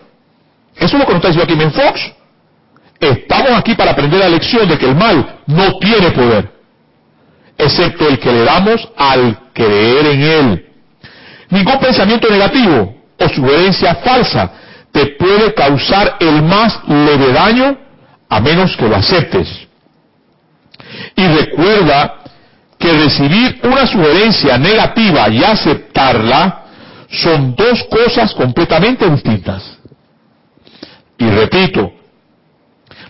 Eso 0.76 0.86
es 0.86 0.94
lo 0.94 1.06
que 1.06 1.14
nos 1.14 1.24
está 1.24 1.28
diciendo 1.28 1.44
aquí 1.44 1.56
Men 1.56 1.72
Fox. 1.72 2.14
Estamos 3.00 3.52
aquí 3.52 3.76
para 3.76 3.92
aprender 3.92 4.22
la 4.22 4.30
lección 4.30 4.68
de 4.68 4.76
que 4.76 4.88
el 4.88 4.96
mal 4.96 5.42
no 5.46 5.78
tiene 5.78 6.10
poder, 6.12 6.52
excepto 7.58 8.08
el 8.08 8.18
que 8.18 8.32
le 8.32 8.44
damos 8.44 8.90
al 8.98 9.52
creer 9.54 10.06
en 10.08 10.24
él. 10.24 10.71
Ningún 11.52 11.80
pensamiento 11.80 12.30
negativo 12.30 12.96
o 13.20 13.30
sugerencia 13.30 13.96
falsa 13.96 14.52
te 14.92 15.06
puede 15.18 15.54
causar 15.54 16.18
el 16.20 16.42
más 16.42 16.80
leve 16.88 17.32
daño 17.32 17.78
a 18.30 18.40
menos 18.40 18.76
que 18.76 18.88
lo 18.88 18.96
aceptes. 18.96 19.68
Y 21.16 21.28
recuerda 21.28 22.16
que 22.80 22.92
recibir 22.94 23.60
una 23.64 23.86
sugerencia 23.86 24.58
negativa 24.58 25.30
y 25.30 25.44
aceptarla 25.44 26.64
son 27.10 27.54
dos 27.56 27.84
cosas 27.84 28.34
completamente 28.34 29.08
distintas. 29.10 29.78
Y 31.18 31.30
repito, 31.30 31.92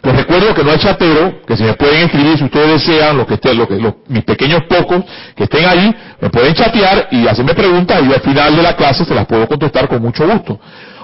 les 0.03 0.15
recuerdo 0.15 0.53
que 0.55 0.63
no 0.63 0.71
hay 0.71 0.79
chatero, 0.79 1.41
que 1.45 1.55
se 1.55 1.63
me 1.63 1.73
pueden 1.73 2.05
escribir 2.05 2.35
si 2.37 2.45
ustedes 2.45 2.85
desean, 2.85 3.17
los 3.17 3.27
que 3.27 3.35
estén, 3.35 3.55
los, 3.55 3.67
mis 4.07 4.23
pequeños 4.23 4.63
pocos 4.63 5.03
que 5.35 5.43
estén 5.43 5.63
ahí, 5.65 5.95
me 6.19 6.29
pueden 6.29 6.55
chatear 6.55 7.07
y 7.11 7.27
hacerme 7.27 7.53
preguntas 7.53 8.01
y 8.03 8.11
al 8.11 8.21
final 8.21 8.55
de 8.55 8.63
la 8.63 8.75
clase 8.75 9.05
se 9.05 9.13
las 9.13 9.27
puedo 9.27 9.47
contestar 9.47 9.87
con 9.87 10.01
mucho 10.01 10.27
gusto. 10.27 10.59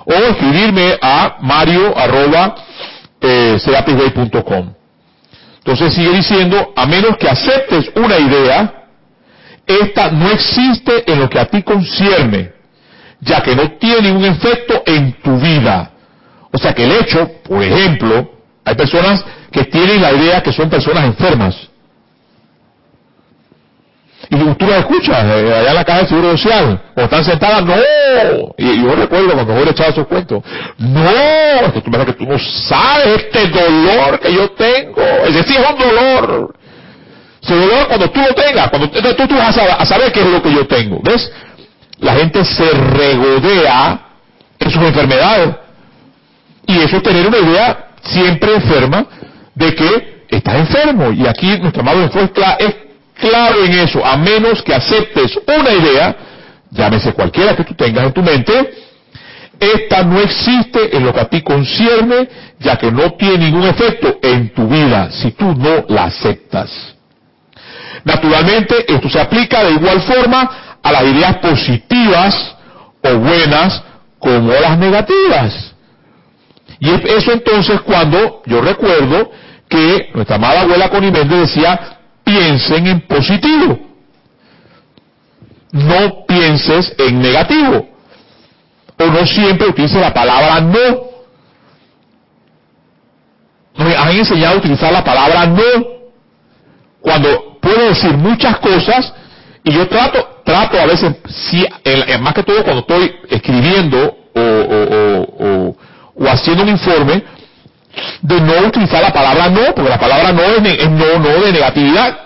O 0.05 0.13
escribirme 0.13 0.97
a 0.99 1.37
mario 1.41 1.95
arroba 1.95 2.55
eh, 3.21 3.59
Entonces 5.57 5.93
sigue 5.93 6.11
diciendo, 6.11 6.73
a 6.75 6.85
menos 6.87 7.17
que 7.17 7.29
aceptes 7.29 7.91
una 7.95 8.17
idea, 8.17 8.73
esta 9.67 10.09
no 10.09 10.31
existe 10.31 11.11
en 11.11 11.19
lo 11.19 11.29
que 11.29 11.39
a 11.39 11.45
ti 11.45 11.61
concierne, 11.61 12.53
ya 13.19 13.41
que 13.43 13.55
no 13.55 13.73
tiene 13.73 14.09
ningún 14.09 14.25
efecto 14.25 14.81
en 14.87 15.13
tu 15.21 15.37
vida. 15.37 15.91
O 16.51 16.57
sea 16.57 16.73
que 16.73 16.85
el 16.85 16.93
hecho, 16.93 17.29
por 17.43 17.61
ejemplo, 17.61 18.36
hay 18.67 18.75
personas 18.75 19.23
que 19.49 19.63
tienen 19.63 20.01
la 20.01 20.11
idea 20.11 20.43
que 20.43 20.51
son 20.51 20.69
personas 20.69 21.05
enfermas. 21.05 21.55
Y 24.29 24.35
tú 24.35 24.67
las 24.67 24.79
escuchas 24.79 25.23
eh, 25.23 25.53
allá 25.55 25.69
en 25.69 25.75
la 25.75 25.85
caja 25.85 25.99
del 25.99 26.07
Seguro 26.09 26.31
Social, 26.31 26.81
o 26.93 27.01
están 27.01 27.23
sentadas, 27.23 27.63
no. 27.63 27.75
Y, 28.57 28.83
yo 28.83 28.93
recuerdo 28.93 29.31
cuando 29.35 29.63
le 29.63 29.71
echaba 29.71 29.91
esos 29.91 30.05
cuentos, 30.05 30.43
no, 30.79 31.09
es 31.09 31.73
tú, 31.75 31.81
que 31.81 32.13
tú 32.13 32.25
no 32.25 32.37
sabes 32.37 33.23
este 33.23 33.47
dolor 33.47 34.19
que 34.19 34.33
yo 34.33 34.51
tengo. 34.51 35.01
Ese 35.01 35.43
sí 35.43 35.55
es 35.55 35.65
un 35.69 35.79
dolor. 35.79 36.55
Ese 37.41 37.55
dolor 37.55 37.87
cuando 37.87 38.09
tú 38.09 38.19
lo 38.19 38.35
tengas, 38.35 38.69
cuando 38.69 38.89
tú, 38.89 39.27
tú 39.27 39.35
vas 39.37 39.57
a, 39.57 39.75
a 39.75 39.85
saber 39.85 40.11
qué 40.11 40.19
es 40.19 40.27
lo 40.27 40.41
que 40.41 40.53
yo 40.53 40.67
tengo. 40.67 40.99
¿Ves? 41.03 41.31
La 41.99 42.15
gente 42.15 42.43
se 42.43 42.69
regodea 42.69 44.01
en 44.59 44.69
sus 44.69 44.83
enfermedades. 44.83 45.55
Y 46.65 46.79
eso 46.79 46.97
es 46.97 47.03
tener 47.03 47.25
una 47.25 47.37
idea 47.37 47.86
siempre 48.07 48.55
enferma 48.55 49.05
de 49.55 49.75
que 49.75 50.25
estás 50.29 50.55
enfermo. 50.55 51.11
Y 51.11 51.27
aquí 51.27 51.57
nuestro 51.59 51.81
amado 51.81 52.03
es 52.03 52.75
claro 53.15 53.63
en 53.63 53.73
eso, 53.73 54.05
a 54.05 54.17
menos 54.17 54.61
que 54.61 54.73
aceptes 54.73 55.39
una 55.47 55.71
idea, 55.71 56.15
llámese 56.71 57.13
cualquiera 57.13 57.55
que 57.55 57.63
tú 57.63 57.73
tengas 57.73 58.05
en 58.05 58.13
tu 58.13 58.21
mente, 58.21 58.73
esta 59.59 60.03
no 60.03 60.19
existe 60.19 60.95
en 60.95 61.03
lo 61.03 61.13
que 61.13 61.19
a 61.19 61.25
ti 61.25 61.41
concierne, 61.41 62.29
ya 62.59 62.77
que 62.77 62.91
no 62.91 63.13
tiene 63.13 63.45
ningún 63.45 63.63
efecto 63.63 64.19
en 64.21 64.53
tu 64.53 64.67
vida 64.67 65.09
si 65.11 65.31
tú 65.31 65.55
no 65.55 65.85
la 65.87 66.05
aceptas. 66.05 66.95
Naturalmente, 68.03 68.85
esto 68.87 69.09
se 69.09 69.19
aplica 69.19 69.63
de 69.63 69.71
igual 69.71 70.01
forma 70.01 70.77
a 70.81 70.91
las 70.91 71.03
ideas 71.03 71.37
positivas 71.37 72.55
o 73.01 73.15
buenas 73.17 73.83
como 74.19 74.51
las 74.51 74.77
negativas. 74.77 75.73
Y 76.79 76.89
es 76.89 77.05
eso 77.05 77.31
entonces 77.31 77.81
cuando 77.81 78.41
yo 78.45 78.61
recuerdo 78.61 79.31
que 79.67 80.11
nuestra 80.13 80.35
amada 80.35 80.61
abuela 80.61 80.89
Conimende 80.89 81.37
decía, 81.37 81.99
piensen 82.23 82.87
en 82.87 83.01
positivo. 83.01 83.79
No 85.71 86.25
pienses 86.25 86.93
en 86.97 87.21
negativo. 87.21 87.89
O 88.99 89.05
no 89.05 89.25
siempre 89.25 89.67
utilices 89.67 89.99
la 89.99 90.13
palabra 90.13 90.61
no. 90.61 91.07
Me 93.77 93.95
han 93.95 94.09
enseñado 94.09 94.55
a 94.55 94.57
utilizar 94.57 94.91
la 94.91 95.03
palabra 95.03 95.45
no. 95.45 95.87
Cuando 97.01 97.59
puedo 97.61 97.89
decir 97.89 98.13
muchas 98.17 98.57
cosas 98.59 99.13
y 99.63 99.71
yo 99.71 99.87
trato, 99.87 100.41
trato 100.43 100.79
a 100.79 100.85
veces, 100.85 101.15
si, 101.27 101.65
más 102.19 102.33
que 102.33 102.43
todo 102.43 102.63
cuando 102.63 102.81
estoy 102.81 103.15
escribiendo 103.29 104.17
o 104.35 105.75
haciendo 106.25 106.63
un 106.63 106.69
informe 106.69 107.23
de 108.21 108.41
no 108.41 108.67
utilizar 108.67 109.01
la 109.01 109.13
palabra 109.13 109.49
no, 109.49 109.73
porque 109.75 109.89
la 109.89 109.99
palabra 109.99 110.31
no 110.31 110.41
es, 110.41 110.89
no, 110.89 111.19
no 111.19 111.41
de 111.41 111.51
negatividad. 111.51 112.19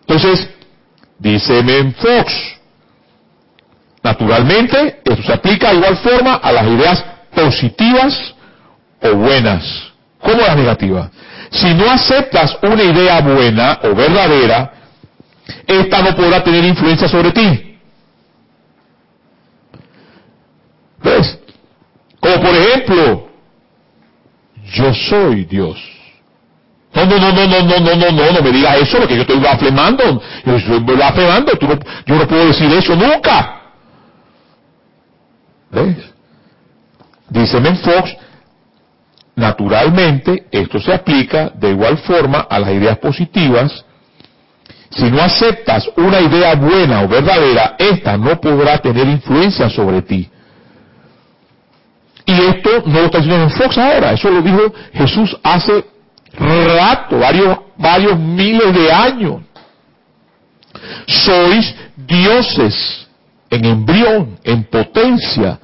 Entonces, 0.00 0.48
dice 1.18 1.62
Men 1.62 1.94
Fox, 1.94 2.32
naturalmente, 4.02 5.00
esto 5.04 5.22
se 5.22 5.32
aplica 5.32 5.70
de 5.70 5.76
igual 5.76 5.96
forma 5.98 6.34
a 6.34 6.52
las 6.52 6.66
ideas 6.66 7.04
positivas 7.34 8.34
o 9.02 9.14
buenas, 9.14 9.64
como 10.20 10.40
las 10.42 10.56
negativas. 10.56 11.10
Si 11.50 11.72
no 11.74 11.90
aceptas 11.90 12.56
una 12.62 12.82
idea 12.82 13.20
buena 13.20 13.78
o 13.82 13.94
verdadera, 13.94 14.72
esta 15.66 16.02
no 16.02 16.16
podrá 16.16 16.42
tener 16.42 16.64
influencia 16.64 17.08
sobre 17.08 17.32
ti. 17.32 17.73
¿Ves? 21.04 21.38
Como 22.18 22.40
por 22.40 22.54
ejemplo, 22.56 23.28
yo 24.72 24.94
soy 24.94 25.44
Dios. 25.44 25.78
No, 26.94 27.04
no, 27.04 27.18
no, 27.18 27.32
no, 27.32 27.46
no, 27.46 27.62
no, 27.62 27.80
no, 27.80 27.96
no, 27.96 28.12
no, 28.12 28.32
no 28.32 28.42
me 28.42 28.52
digas 28.52 28.78
eso, 28.78 28.98
porque 28.98 29.16
yo 29.16 29.22
estoy 29.22 29.38
blasfemando. 29.38 30.22
Yo 30.46 30.56
estoy 30.56 30.78
blasfemando, 30.78 31.52
tú 31.58 31.68
no, 31.68 31.78
yo 32.06 32.14
no 32.14 32.26
puedo 32.26 32.46
decir 32.46 32.72
eso 32.72 32.96
nunca. 32.96 33.60
¿Ves? 35.70 35.96
Dice 37.28 37.60
Men 37.60 37.76
Fox, 37.78 38.16
naturalmente 39.34 40.46
esto 40.50 40.80
se 40.80 40.94
aplica 40.94 41.50
de 41.50 41.70
igual 41.70 41.98
forma 41.98 42.46
a 42.48 42.58
las 42.60 42.70
ideas 42.70 42.96
positivas. 42.98 43.84
Si 44.90 45.10
no 45.10 45.20
aceptas 45.20 45.90
una 45.96 46.20
idea 46.20 46.54
buena 46.54 47.02
o 47.02 47.08
verdadera, 47.08 47.74
esta 47.78 48.16
no 48.16 48.40
podrá 48.40 48.78
tener 48.78 49.08
influencia 49.08 49.68
sobre 49.68 50.00
ti. 50.02 50.30
Y 52.26 52.32
esto 52.32 52.82
no 52.86 53.00
lo 53.00 53.04
está 53.06 53.18
diciendo 53.18 53.44
en 53.44 53.50
Fox 53.50 53.76
ahora, 53.76 54.12
eso 54.12 54.30
lo 54.30 54.40
dijo 54.40 54.72
Jesús 54.92 55.36
hace 55.42 55.84
rato, 56.38 57.18
varios, 57.18 57.58
varios 57.76 58.18
miles 58.18 58.72
de 58.74 58.92
años. 58.92 59.42
Sois 61.06 61.74
dioses 61.96 63.06
en 63.50 63.64
embrión, 63.64 64.38
en 64.42 64.64
potencia. 64.64 65.58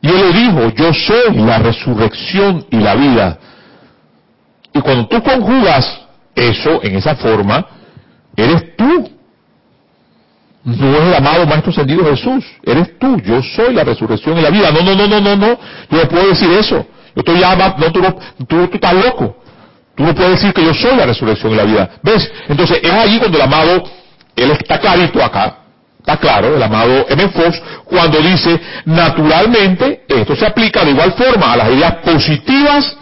Él 0.00 0.14
le 0.14 0.32
dijo, 0.32 0.68
yo 0.70 0.94
soy 0.94 1.36
la 1.36 1.58
resurrección 1.58 2.66
y 2.70 2.76
la 2.76 2.94
vida. 2.94 3.38
Y 4.72 4.80
cuando 4.80 5.08
tú 5.08 5.22
conjugas 5.22 6.00
eso 6.34 6.80
en 6.82 6.96
esa 6.96 7.16
forma, 7.16 7.66
eres 8.36 8.76
tú 8.76 9.10
no 10.76 10.98
es 10.98 11.02
el 11.02 11.14
amado 11.14 11.46
Maestro 11.46 11.70
Ascendido 11.70 12.04
Jesús, 12.04 12.44
eres 12.62 12.98
tú, 12.98 13.18
yo 13.22 13.42
soy 13.42 13.72
la 13.72 13.84
resurrección 13.84 14.36
y 14.38 14.42
la 14.42 14.50
vida. 14.50 14.70
No, 14.70 14.82
no, 14.82 14.94
no, 14.94 15.06
no, 15.06 15.20
no, 15.20 15.36
no, 15.36 15.58
yo 15.90 16.02
no 16.02 16.08
puedo 16.08 16.28
decir 16.28 16.50
eso. 16.50 16.86
Yo 17.14 17.20
estoy 17.20 17.40
ya, 17.40 17.56
no, 17.56 17.90
tú, 17.90 18.02
tú, 18.46 18.68
tú 18.68 18.70
estás 18.74 18.94
loco. 18.94 19.36
Tú 19.96 20.04
no 20.04 20.14
puedes 20.14 20.32
decir 20.32 20.52
que 20.52 20.64
yo 20.64 20.74
soy 20.74 20.96
la 20.96 21.06
resurrección 21.06 21.52
y 21.52 21.56
la 21.56 21.64
vida. 21.64 21.90
¿Ves? 22.02 22.30
Entonces 22.48 22.80
es 22.82 22.92
allí 22.92 23.18
cuando 23.18 23.38
el 23.38 23.42
amado, 23.42 23.82
él 24.36 24.50
está 24.50 24.78
clarito 24.78 25.24
acá, 25.24 25.56
está 25.98 26.18
claro, 26.18 26.54
el 26.54 26.62
amado 26.62 27.06
M. 27.08 27.28
Fox, 27.30 27.60
cuando 27.84 28.20
dice, 28.20 28.60
naturalmente, 28.84 30.04
esto 30.06 30.36
se 30.36 30.46
aplica 30.46 30.84
de 30.84 30.90
igual 30.90 31.12
forma 31.12 31.52
a 31.52 31.56
las 31.56 31.70
ideas 31.70 31.94
positivas 32.04 32.96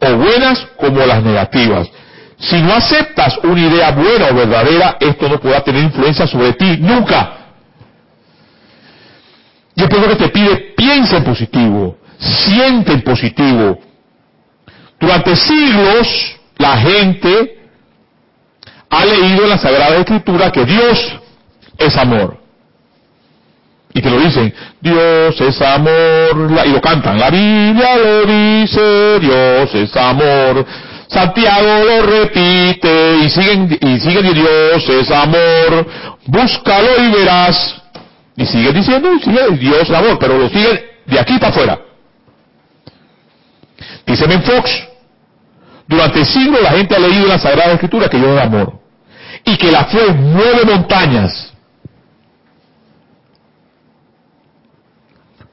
o 0.00 0.14
buenas 0.14 0.66
como 0.76 1.04
las 1.04 1.22
negativas. 1.22 1.88
Si 2.38 2.60
no 2.62 2.74
aceptas 2.74 3.38
una 3.42 3.60
idea 3.60 3.90
buena 3.90 4.28
o 4.30 4.34
verdadera, 4.34 4.96
esto 5.00 5.28
no 5.28 5.40
podrá 5.40 5.60
tener 5.62 5.82
influencia 5.82 6.26
sobre 6.26 6.52
ti 6.52 6.76
nunca. 6.78 7.38
Y 9.74 9.82
lo 9.82 10.08
que 10.08 10.16
te 10.16 10.28
pide, 10.28 10.56
piensa 10.76 11.18
en 11.18 11.24
positivo, 11.24 11.98
siente 12.18 12.92
en 12.92 13.02
positivo. 13.02 13.78
Durante 14.98 15.36
siglos, 15.36 16.36
la 16.56 16.76
gente 16.78 17.58
ha 18.90 19.04
leído 19.04 19.44
en 19.44 19.50
la 19.50 19.58
Sagrada 19.58 19.96
Escritura 19.96 20.50
que 20.50 20.64
Dios 20.64 21.20
es 21.76 21.96
amor. 21.96 22.38
Y 23.94 24.00
te 24.00 24.10
lo 24.10 24.18
dicen, 24.18 24.52
Dios 24.80 25.40
es 25.40 25.62
amor, 25.62 26.50
y 26.66 26.70
lo 26.70 26.80
cantan, 26.80 27.18
la 27.18 27.30
Biblia 27.30 27.96
lo 27.96 28.26
dice, 28.26 29.20
Dios 29.20 29.74
es 29.74 29.96
amor. 29.96 30.66
Santiago 31.08 31.84
lo 31.84 32.02
repite 32.02 33.16
y 33.24 33.30
siguen, 33.30 33.78
y 33.80 34.00
siguen, 34.00 34.34
Dios 34.34 34.88
es 34.88 35.10
amor, 35.10 35.86
búscalo 36.26 37.02
y 37.02 37.10
verás. 37.12 37.82
Y 38.36 38.44
sigue 38.44 38.72
diciendo, 38.72 39.12
y 39.14 39.20
sigue 39.20 39.48
Dios 39.56 39.82
es 39.82 39.90
amor, 39.90 40.18
pero 40.18 40.38
lo 40.38 40.48
siguen 40.48 40.80
de 41.06 41.18
aquí 41.18 41.38
para 41.38 41.48
afuera. 41.48 41.80
Dice 44.06 44.26
Ben 44.26 44.42
Fox, 44.42 44.70
durante 45.86 46.24
siglos 46.26 46.60
la 46.62 46.72
gente 46.72 46.94
ha 46.94 46.98
leído 46.98 47.26
la 47.26 47.38
Sagrada 47.38 47.72
Escritura 47.72 48.08
que 48.08 48.18
Dios 48.18 48.36
es 48.38 48.44
amor. 48.44 48.78
Y 49.44 49.56
que 49.56 49.72
la 49.72 49.86
fe 49.86 50.12
mueve 50.12 50.64
montañas. 50.66 51.52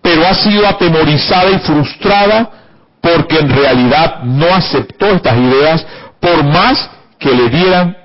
Pero 0.01 0.27
ha 0.27 0.33
sido 0.33 0.67
atemorizada 0.67 1.49
y 1.51 1.59
frustrada 1.59 2.64
porque 3.05 3.37
en 3.37 3.49
realidad 3.49 4.23
no 4.23 4.47
aceptó 4.47 5.05
estas 5.05 5.37
ideas 5.37 5.85
por 6.19 6.43
más 6.43 6.89
que 7.19 7.31
le 7.31 7.49
dieran 7.49 7.95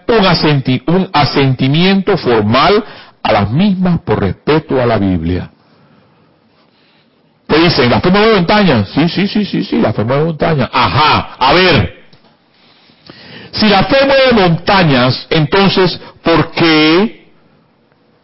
un, 0.87 1.09
asentimiento 1.15 2.19
formal 2.19 2.85
a 3.23 3.33
las 3.33 3.51
mismas 3.51 4.01
por 4.01 4.21
respeto 4.21 4.79
a 4.79 4.85
la 4.85 4.99
Biblia. 4.99 5.51
Te 7.47 7.59
dicen, 7.59 7.89
¿la 7.89 8.01
fe 8.01 8.11
mueve 8.11 8.35
montañas? 8.35 8.91
Sí, 8.91 9.09
sí, 9.09 9.27
sí, 9.27 9.45
sí, 9.47 9.65
sí, 9.65 9.81
la 9.81 9.95
fe 9.95 10.05
mueve 10.05 10.25
montañas. 10.25 10.69
Ajá, 10.71 11.37
a 11.39 11.55
ver. 11.55 12.05
Si 13.53 13.69
la 13.69 13.85
fe 13.85 14.05
mueve 14.05 14.49
montañas, 14.49 15.27
entonces, 15.31 15.99
¿por 16.23 16.51
qué 16.51 17.31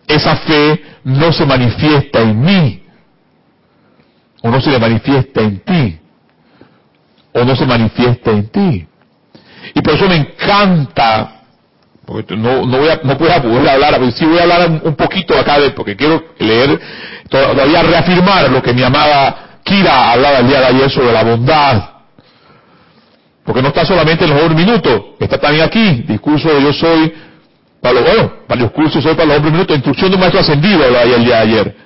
esa 0.07 0.37
fe 0.37 0.85
no 1.05 1.33
se 1.33 1.47
manifiesta 1.47 2.21
en 2.21 2.39
mí? 2.39 2.83
¿O 4.43 4.51
no 4.51 4.61
se 4.61 4.79
manifiesta 4.79 5.41
en 5.41 5.61
ti? 5.61 6.01
¿O 7.37 7.45
no 7.45 7.55
se 7.55 7.67
manifiesta 7.67 8.31
en 8.31 8.49
ti? 8.49 8.87
Y 9.75 9.83
por 9.83 9.95
eso 9.95 10.09
me 10.09 10.17
encanta 10.17 11.37
porque 12.07 12.37
no, 12.37 12.65
no 12.65 12.79
voy 12.79 12.89
a, 12.89 13.01
no 13.03 13.19
puedo 13.19 13.43
poder 13.43 13.69
hablar, 13.69 13.97
pero 13.99 14.11
sí 14.13 14.25
voy 14.25 14.39
a 14.39 14.43
hablar 14.43 14.81
un, 14.85 14.95
poquito 14.95 15.37
acá 15.37 15.59
de, 15.59 15.71
porque 15.71 15.97
quiero 15.97 16.23
leer, 16.39 16.81
todavía 17.29 17.83
reafirmar 17.83 18.49
lo 18.49 18.63
que 18.63 18.73
mi 18.73 18.85
amada 18.85 19.59
Kira 19.65 20.13
hablaba 20.13 20.39
el 20.39 20.47
día 20.47 20.61
de 20.61 20.67
ayer 20.67 20.91
sobre 20.91 21.13
la 21.13 21.25
bondad. 21.25 21.83
Porque 23.45 23.61
no 23.61 23.69
está 23.69 23.85
solamente 23.85 24.25
en 24.25 24.31
los 24.31 24.41
hombres 24.41 24.67
minutos, 24.67 25.03
está 25.19 25.39
también 25.39 25.65
aquí, 25.65 26.05
discurso 26.07 26.49
de 26.49 26.63
yo 26.63 26.73
soy, 26.73 27.13
para 27.81 27.95
los, 27.95 28.05
bueno, 28.05 28.33
para 28.47 28.61
los 28.61 28.71
cursos 28.71 29.03
soy 29.03 29.15
para 29.15 29.27
los 29.27 29.37
hombres 29.39 29.53
minutos, 29.53 29.77
instrucción 29.77 30.11
de 30.11 30.15
un 30.15 30.21
maestro 30.21 30.41
ascendido, 30.41 30.85
hablaba 30.85 31.05
el 31.05 31.25
día 31.25 31.37
de 31.37 31.43
ayer. 31.43 31.77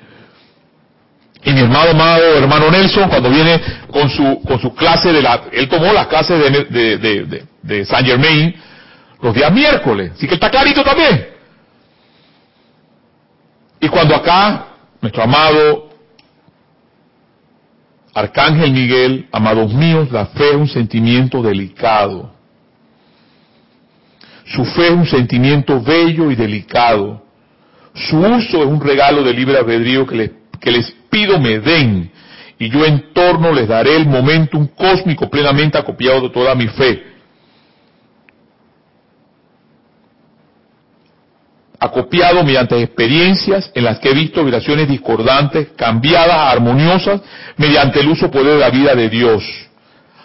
Y 1.42 1.52
mi 1.52 1.60
hermano 1.60 1.90
amado, 1.90 2.22
hermano 2.36 2.70
Nelson, 2.70 3.08
cuando 3.08 3.30
viene 3.30 3.60
con 3.90 4.10
su, 4.10 4.42
con 4.42 4.60
su 4.60 4.74
clase 4.74 5.12
de 5.12 5.22
la, 5.22 5.44
él 5.52 5.68
tomó 5.68 5.92
las 5.92 6.06
clases 6.06 6.38
de, 6.38 6.98
de, 6.98 7.46
de, 7.62 7.84
Saint 7.86 8.06
Germain, 8.06 8.54
los 9.22 9.34
días 9.34 9.50
miércoles. 9.50 10.12
Así 10.14 10.26
que 10.26 10.34
está 10.34 10.50
clarito 10.50 10.82
también. 10.82 11.28
Y 13.80 13.88
cuando 13.88 14.14
acá, 14.14 14.66
nuestro 15.00 15.22
amado 15.22 15.88
Arcángel 18.12 18.72
Miguel, 18.72 19.28
amados 19.32 19.72
míos, 19.72 20.10
la 20.10 20.26
fe 20.26 20.50
es 20.50 20.56
un 20.56 20.68
sentimiento 20.68 21.40
delicado. 21.42 22.30
Su 24.44 24.64
fe 24.64 24.88
es 24.88 24.92
un 24.92 25.06
sentimiento 25.06 25.80
bello 25.80 26.30
y 26.30 26.34
delicado. 26.34 27.22
Su 27.94 28.18
uso 28.18 28.62
es 28.62 28.66
un 28.66 28.80
regalo 28.80 29.22
de 29.22 29.32
libre 29.32 29.56
albedrío 29.56 30.06
que 30.06 30.38
que 30.60 30.70
les 30.70 30.99
pido 31.10 31.38
me 31.38 31.58
den. 31.58 32.10
Y 32.58 32.68
yo 32.68 32.84
en 32.84 33.12
torno 33.12 33.52
les 33.52 33.68
daré 33.68 33.96
el 33.96 34.06
momentum 34.06 34.66
cósmico 34.68 35.28
plenamente 35.30 35.78
acopiado 35.78 36.20
de 36.20 36.30
toda 36.30 36.54
mi 36.54 36.68
fe. 36.68 37.10
acopiado 41.80 42.44
mediante 42.44 42.80
experiencias 42.82 43.72
en 43.74 43.84
las 43.84 43.98
que 44.00 44.10
he 44.10 44.14
visto 44.14 44.44
vibraciones 44.44 44.86
discordantes, 44.86 45.68
cambiadas 45.76 46.52
armoniosas, 46.52 47.22
mediante 47.56 48.00
el 48.00 48.08
uso 48.10 48.30
poder 48.30 48.54
de 48.54 48.60
la 48.60 48.68
vida 48.68 48.94
de 48.94 49.08
Dios. 49.08 49.42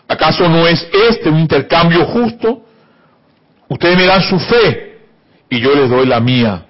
¿Acaso 0.05 0.49
no 0.49 0.67
es 0.67 0.85
este 1.09 1.29
un 1.29 1.39
intercambio 1.39 2.05
justo? 2.05 2.65
Ustedes 3.69 3.97
me 3.97 4.05
dan 4.05 4.21
su 4.21 4.37
fe 4.37 4.99
y 5.49 5.61
yo 5.61 5.73
les 5.73 5.89
doy 5.89 6.05
la 6.05 6.19
mía. 6.19 6.65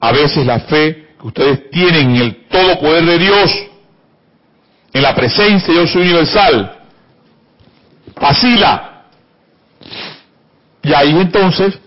A 0.00 0.12
veces 0.12 0.44
la 0.44 0.58
fe 0.60 1.07
ustedes 1.22 1.70
tienen 1.70 2.16
en 2.16 2.22
el 2.22 2.46
todo 2.48 2.78
poder 2.80 3.04
de 3.04 3.18
Dios, 3.18 3.50
en 4.92 5.02
la 5.02 5.14
presencia 5.14 5.68
de 5.68 5.80
Dios 5.80 5.94
universal, 5.94 6.78
vacila. 8.20 9.04
Y 10.82 10.92
ahí 10.92 11.10
entonces 11.10 11.78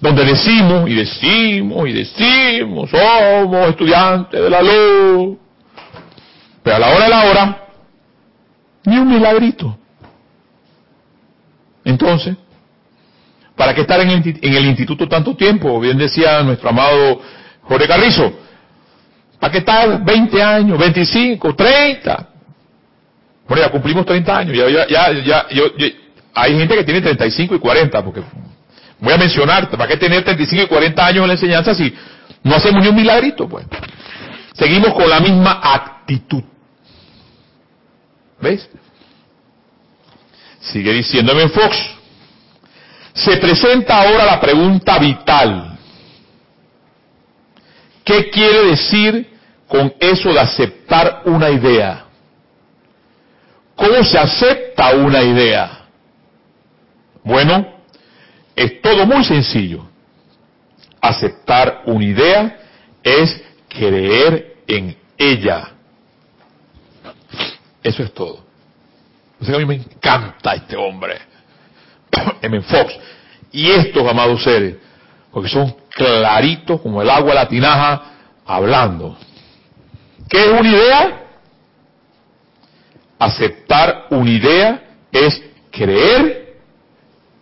donde 0.00 0.24
decimos 0.24 0.88
y 0.88 0.94
decimos 0.94 1.88
y 1.88 1.92
decimos, 1.92 2.90
somos 2.90 3.68
estudiantes 3.68 4.40
de 4.40 4.50
la 4.50 4.62
luz, 4.62 5.38
pero 6.62 6.76
a 6.76 6.78
la 6.78 6.88
hora 6.88 7.04
de 7.04 7.10
la 7.10 7.24
hora, 7.24 7.66
ni 8.84 8.98
un 8.98 9.08
milagrito. 9.08 9.78
Entonces, 11.84 12.36
¿para 13.56 13.74
qué 13.74 13.82
estar 13.82 14.00
en 14.00 14.10
el, 14.42 14.66
instituto 14.66 15.08
tanto 15.08 15.36
tiempo? 15.36 15.78
Bien 15.80 15.96
decía 15.96 16.42
nuestro 16.42 16.70
amado 16.70 17.20
Jorge 17.64 17.88
Carrizo, 17.88 18.32
¿para 19.38 19.52
qué 19.52 19.58
estar 19.58 20.04
20 20.04 20.42
años, 20.42 20.78
25, 20.78 21.54
30? 21.54 22.28
Bueno, 23.48 23.64
ya 23.64 23.70
cumplimos 23.70 24.06
30 24.06 24.36
años, 24.36 24.56
ya, 24.56 24.86
ya, 24.88 25.12
ya, 25.12 25.46
ya 25.50 25.86
hay 26.34 26.58
gente 26.58 26.74
que 26.76 26.84
tiene 26.84 27.00
35 27.00 27.54
y 27.54 27.58
40, 27.58 28.04
porque 28.04 28.22
Voy 29.04 29.12
a 29.12 29.18
mencionar, 29.18 29.68
¿para 29.68 29.86
qué 29.86 29.98
tener 29.98 30.24
35 30.24 30.64
y 30.64 30.66
40 30.66 31.06
años 31.06 31.22
en 31.22 31.28
la 31.28 31.34
enseñanza 31.34 31.74
si 31.74 31.94
no 32.42 32.54
hacemos 32.54 32.82
ni 32.82 32.88
un 32.88 32.96
milagrito? 32.96 33.46
Pues 33.46 33.66
seguimos 34.54 34.94
con 34.94 35.10
la 35.10 35.20
misma 35.20 35.60
actitud. 35.62 36.42
¿Ves? 38.40 38.68
Sigue 40.60 40.92
diciéndome 40.92 41.48
Fox. 41.48 41.76
Se 43.12 43.36
presenta 43.36 44.00
ahora 44.00 44.24
la 44.24 44.40
pregunta 44.40 44.98
vital. 44.98 45.73
¿Qué 48.04 48.30
quiere 48.30 48.66
decir 48.66 49.26
con 49.66 49.94
eso 49.98 50.32
de 50.32 50.40
aceptar 50.40 51.22
una 51.24 51.50
idea? 51.50 52.04
¿Cómo 53.74 54.04
se 54.04 54.18
acepta 54.18 54.94
una 54.94 55.22
idea? 55.22 55.86
Bueno, 57.22 57.66
es 58.54 58.80
todo 58.82 59.06
muy 59.06 59.24
sencillo. 59.24 59.86
Aceptar 61.00 61.82
una 61.86 62.04
idea 62.04 62.58
es 63.02 63.42
creer 63.68 64.56
en 64.66 64.96
ella. 65.16 65.72
Eso 67.82 68.02
es 68.02 68.12
todo. 68.12 68.44
O 69.40 69.44
sea, 69.44 69.56
a 69.56 69.58
mí 69.58 69.64
me 69.64 69.74
encanta 69.74 70.54
este 70.54 70.76
hombre, 70.76 71.18
M. 72.42 72.60
Fox. 72.62 72.94
Y 73.50 73.70
estos, 73.70 74.06
amados 74.08 74.42
seres, 74.42 74.76
porque 75.34 75.48
son 75.48 75.74
claritos 75.90 76.80
como 76.80 77.02
el 77.02 77.10
agua 77.10 77.30
de 77.30 77.34
la 77.34 77.48
tinaja, 77.48 78.02
hablando. 78.46 79.18
¿Qué 80.28 80.44
es 80.44 80.60
una 80.60 80.68
idea? 80.68 81.22
Aceptar 83.18 84.06
una 84.10 84.30
idea 84.30 84.82
es 85.10 85.42
creer 85.72 86.54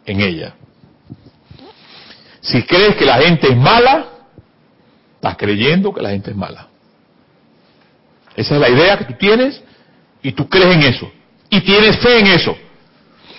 en 0.06 0.20
ella. 0.22 0.54
Si 2.40 2.62
crees 2.62 2.96
que 2.96 3.04
la 3.04 3.18
gente 3.18 3.48
es 3.48 3.56
mala, 3.58 4.06
estás 5.16 5.36
creyendo 5.36 5.92
que 5.92 6.00
la 6.00 6.10
gente 6.10 6.30
es 6.30 6.36
mala. 6.36 6.68
Esa 8.34 8.54
es 8.54 8.60
la 8.60 8.70
idea 8.70 8.96
que 8.96 9.04
tú 9.04 9.14
tienes 9.18 9.62
y 10.22 10.32
tú 10.32 10.48
crees 10.48 10.74
en 10.76 10.82
eso. 10.82 11.12
Y 11.50 11.60
tienes 11.60 11.98
fe 11.98 12.20
en 12.20 12.28
eso. 12.28 12.56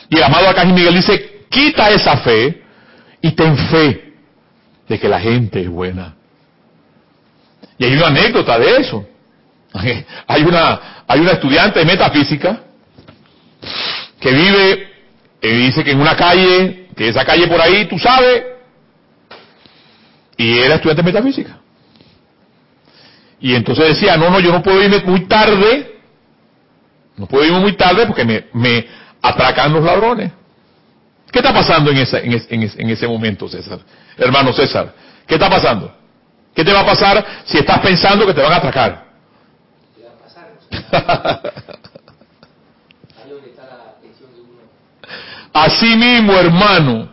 Y 0.09 0.17
el 0.17 0.23
amado 0.23 0.47
acá 0.47 0.63
Miguel 0.63 0.93
dice, 0.93 1.47
quita 1.49 1.89
esa 1.89 2.17
fe 2.17 2.61
y 3.19 3.31
ten 3.31 3.57
fe 3.57 4.02
de 4.93 4.99
que 4.99 5.09
la 5.09 5.19
gente 5.19 5.59
es 5.59 5.69
buena. 5.69 6.13
Y 7.79 7.85
hay 7.85 7.93
una 7.93 8.07
anécdota 8.07 8.59
de 8.59 8.77
eso. 8.77 9.07
Hay 10.27 10.43
una, 10.43 11.03
hay 11.07 11.19
una 11.19 11.31
estudiante 11.31 11.79
de 11.79 11.85
metafísica 11.85 12.61
que 14.19 14.31
vive, 14.31 14.87
y 15.41 15.47
dice 15.47 15.83
que 15.83 15.91
en 15.91 15.99
una 15.99 16.15
calle, 16.15 16.89
que 16.95 17.07
esa 17.07 17.25
calle 17.25 17.47
por 17.47 17.59
ahí, 17.59 17.85
tú 17.85 17.97
sabes, 17.97 18.43
y 20.37 20.59
era 20.59 20.75
estudiante 20.75 21.01
de 21.01 21.11
metafísica. 21.11 21.57
Y 23.39 23.55
entonces 23.55 23.87
decía, 23.87 24.15
no, 24.15 24.29
no, 24.29 24.39
yo 24.39 24.51
no 24.51 24.61
puedo 24.61 24.81
irme 24.81 24.99
muy 24.99 25.21
tarde, 25.25 25.99
no 27.17 27.25
puedo 27.25 27.45
irme 27.45 27.59
muy 27.59 27.73
tarde 27.73 28.05
porque 28.05 28.23
me, 28.23 28.45
me 28.53 28.85
atracan 29.21 29.73
los 29.73 29.83
ladrones. 29.83 30.31
¿Qué 31.31 31.39
está 31.39 31.51
pasando 31.51 31.89
en, 31.89 31.97
esa, 31.97 32.19
en, 32.19 32.89
ese 32.91 33.07
momento, 33.07 33.49
César? 33.49 33.79
Hermano 34.17 34.53
César, 34.53 34.93
¿qué 35.27 35.35
está 35.35 35.49
pasando? 35.49 35.91
¿Qué 36.55 36.63
te 36.63 36.71
va 36.71 36.81
a 36.81 36.85
pasar 36.85 37.25
si 37.45 37.57
estás 37.57 37.79
pensando 37.79 38.25
que 38.27 38.33
te 38.33 38.41
van 38.41 38.53
a 38.53 38.57
atracar? 38.57 39.03
¿Qué 39.95 40.03
va 40.03 40.11
a 40.11 40.23
pasar? 40.23 40.49
Está. 40.69 41.41
Así 45.53 45.95
mismo, 45.95 46.33
hermano, 46.33 47.09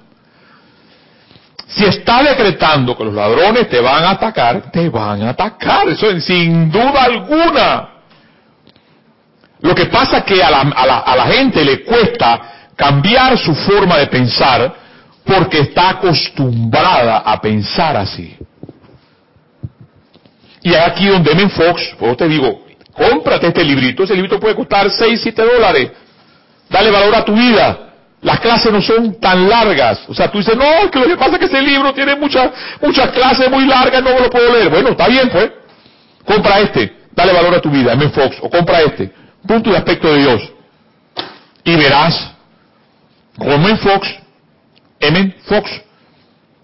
si 1.69 1.85
estás 1.85 2.25
decretando 2.25 2.97
que 2.97 3.05
los 3.05 3.15
ladrones 3.15 3.69
te 3.69 3.81
van 3.81 4.03
a 4.05 4.11
atacar, 4.11 4.71
te 4.73 4.89
van 4.89 5.23
a 5.23 5.31
atacar, 5.31 5.89
eso 5.89 6.11
es 6.11 6.25
sin 6.25 6.71
duda 6.71 7.05
alguna. 7.05 7.89
Lo 9.61 9.75
que 9.75 9.87
pasa 9.87 10.19
es 10.19 10.25
que 10.25 10.43
a 10.43 10.51
la, 10.51 10.61
a 10.63 10.87
la- 10.87 10.99
a 11.01 11.17
la 11.17 11.27
gente 11.27 11.63
le 11.65 11.85
cuesta 11.85 12.71
cambiar 12.77 13.37
su 13.37 13.55
forma 13.55 13.99
de 13.99 14.07
pensar 14.07 14.75
porque 15.31 15.61
está 15.61 15.91
acostumbrada 15.91 17.19
a 17.19 17.41
pensar 17.41 17.97
así. 17.97 18.37
Y 20.63 20.75
aquí 20.75 21.07
donde 21.07 21.31
M. 21.33 21.49
Fox, 21.51 21.95
pues 21.97 22.11
yo 22.11 22.17
te 22.17 22.29
digo, 22.29 22.65
cómprate 22.93 23.47
este 23.47 23.63
librito, 23.63 24.03
ese 24.03 24.15
librito 24.15 24.41
puede 24.41 24.57
costar 24.57 24.91
6, 24.91 25.21
7 25.23 25.43
dólares. 25.43 25.93
Dale 26.69 26.91
valor 26.91 27.15
a 27.15 27.25
tu 27.25 27.33
vida. 27.35 27.93
Las 28.23 28.41
clases 28.41 28.73
no 28.73 28.83
son 28.83 29.21
tan 29.21 29.49
largas. 29.49 30.01
O 30.09 30.15
sea, 30.15 30.31
tú 30.31 30.39
dices, 30.39 30.57
no, 30.57 30.65
es 30.65 30.91
que 30.91 30.99
lo 30.99 31.07
que 31.07 31.17
pasa 31.17 31.33
es 31.33 31.39
que 31.39 31.47
ese 31.47 31.63
libro 31.63 31.95
tiene 31.95 32.17
muchas, 32.17 32.51
muchas 32.83 33.11
clases 33.11 33.49
muy 33.49 33.67
largas, 33.67 34.03
no 34.03 34.11
me 34.11 34.21
lo 34.21 34.31
puedo 34.31 34.53
leer. 34.53 34.69
Bueno, 34.69 34.91
está 34.91 35.07
bien, 35.07 35.31
pues. 35.31 35.53
Compra 36.25 36.59
este, 36.59 36.93
dale 37.13 37.33
valor 37.33 37.55
a 37.55 37.61
tu 37.61 37.71
vida, 37.71 37.93
M. 37.93 38.09
Fox, 38.11 38.37
o 38.43 38.51
compra 38.51 38.83
este. 38.83 39.13
Punto 39.47 39.71
y 39.71 39.77
aspecto 39.77 40.13
de 40.13 40.19
Dios. 40.19 40.53
Y 41.65 41.77
verás, 41.77 42.33
como 43.39 43.53
M. 43.53 43.77
Fox, 43.77 44.20
M. 45.01 45.35
Fox, 45.47 45.83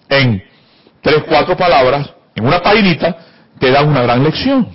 en 0.09 0.43
tres, 1.01 1.25
cuatro 1.27 1.57
palabras, 1.57 2.11
en 2.35 2.47
una 2.47 2.63
paginita, 2.63 3.17
te 3.59 3.71
da 3.71 3.83
una 3.83 4.03
gran 4.03 4.23
lección. 4.23 4.69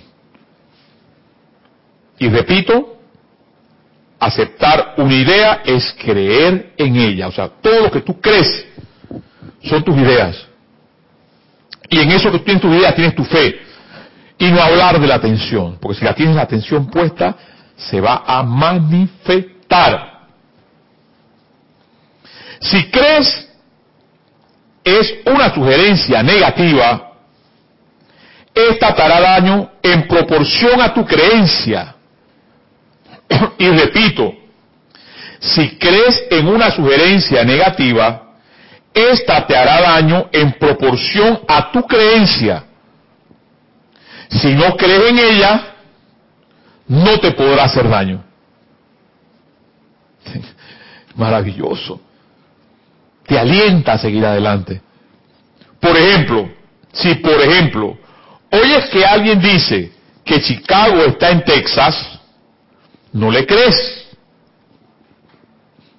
Y 2.18 2.28
repito, 2.28 2.98
aceptar 4.18 4.94
una 4.98 5.14
idea 5.14 5.62
es 5.64 5.94
creer 5.98 6.72
en 6.76 6.96
ella. 6.96 7.28
O 7.28 7.32
sea, 7.32 7.48
todo 7.48 7.82
lo 7.82 7.90
que 7.90 8.00
tú 8.00 8.20
crees 8.20 8.66
son 9.64 9.82
tus 9.82 9.96
ideas. 9.96 10.46
Y 11.88 12.00
en 12.00 12.10
eso 12.10 12.30
que 12.30 12.38
tú 12.38 12.44
tienes 12.44 12.62
tus 12.62 12.74
ideas 12.74 12.94
tienes 12.94 13.14
tu 13.14 13.24
fe. 13.24 13.60
Y 14.38 14.50
no 14.50 14.60
hablar 14.60 15.00
de 15.00 15.06
la 15.06 15.16
atención, 15.16 15.78
porque 15.80 15.98
si 15.98 16.04
la 16.04 16.14
tienes 16.14 16.34
la 16.34 16.42
atención 16.42 16.86
puesta, 16.86 17.36
se 17.76 18.00
va 18.00 18.24
a 18.26 18.42
manifestar. 18.42 20.12
Si 22.60 22.90
crees 22.90 23.51
es 24.84 25.14
una 25.26 25.54
sugerencia 25.54 26.22
negativa, 26.22 27.12
esta 28.54 28.94
te 28.94 29.02
hará 29.02 29.20
daño 29.20 29.70
en 29.82 30.06
proporción 30.06 30.80
a 30.80 30.92
tu 30.92 31.04
creencia. 31.04 31.94
y 33.58 33.68
repito, 33.68 34.34
si 35.40 35.76
crees 35.78 36.22
en 36.30 36.48
una 36.48 36.70
sugerencia 36.70 37.44
negativa, 37.44 38.34
esta 38.92 39.46
te 39.46 39.56
hará 39.56 39.80
daño 39.80 40.28
en 40.32 40.52
proporción 40.52 41.40
a 41.48 41.72
tu 41.72 41.86
creencia. 41.86 42.64
Si 44.28 44.54
no 44.54 44.76
crees 44.76 45.10
en 45.10 45.18
ella, 45.18 45.74
no 46.88 47.18
te 47.20 47.32
podrá 47.32 47.64
hacer 47.64 47.88
daño. 47.88 48.22
Maravilloso. 51.14 52.00
Te 53.32 53.38
alienta 53.38 53.94
a 53.94 53.98
seguir 53.98 54.26
adelante. 54.26 54.82
Por 55.80 55.96
ejemplo, 55.96 56.50
si 56.92 57.14
por 57.14 57.40
ejemplo, 57.40 57.96
oyes 58.50 58.90
que 58.90 59.06
alguien 59.06 59.40
dice 59.40 59.90
que 60.22 60.38
Chicago 60.38 60.98
está 61.04 61.30
en 61.30 61.42
Texas, 61.42 62.20
no 63.10 63.30
le 63.30 63.46
crees. 63.46 64.06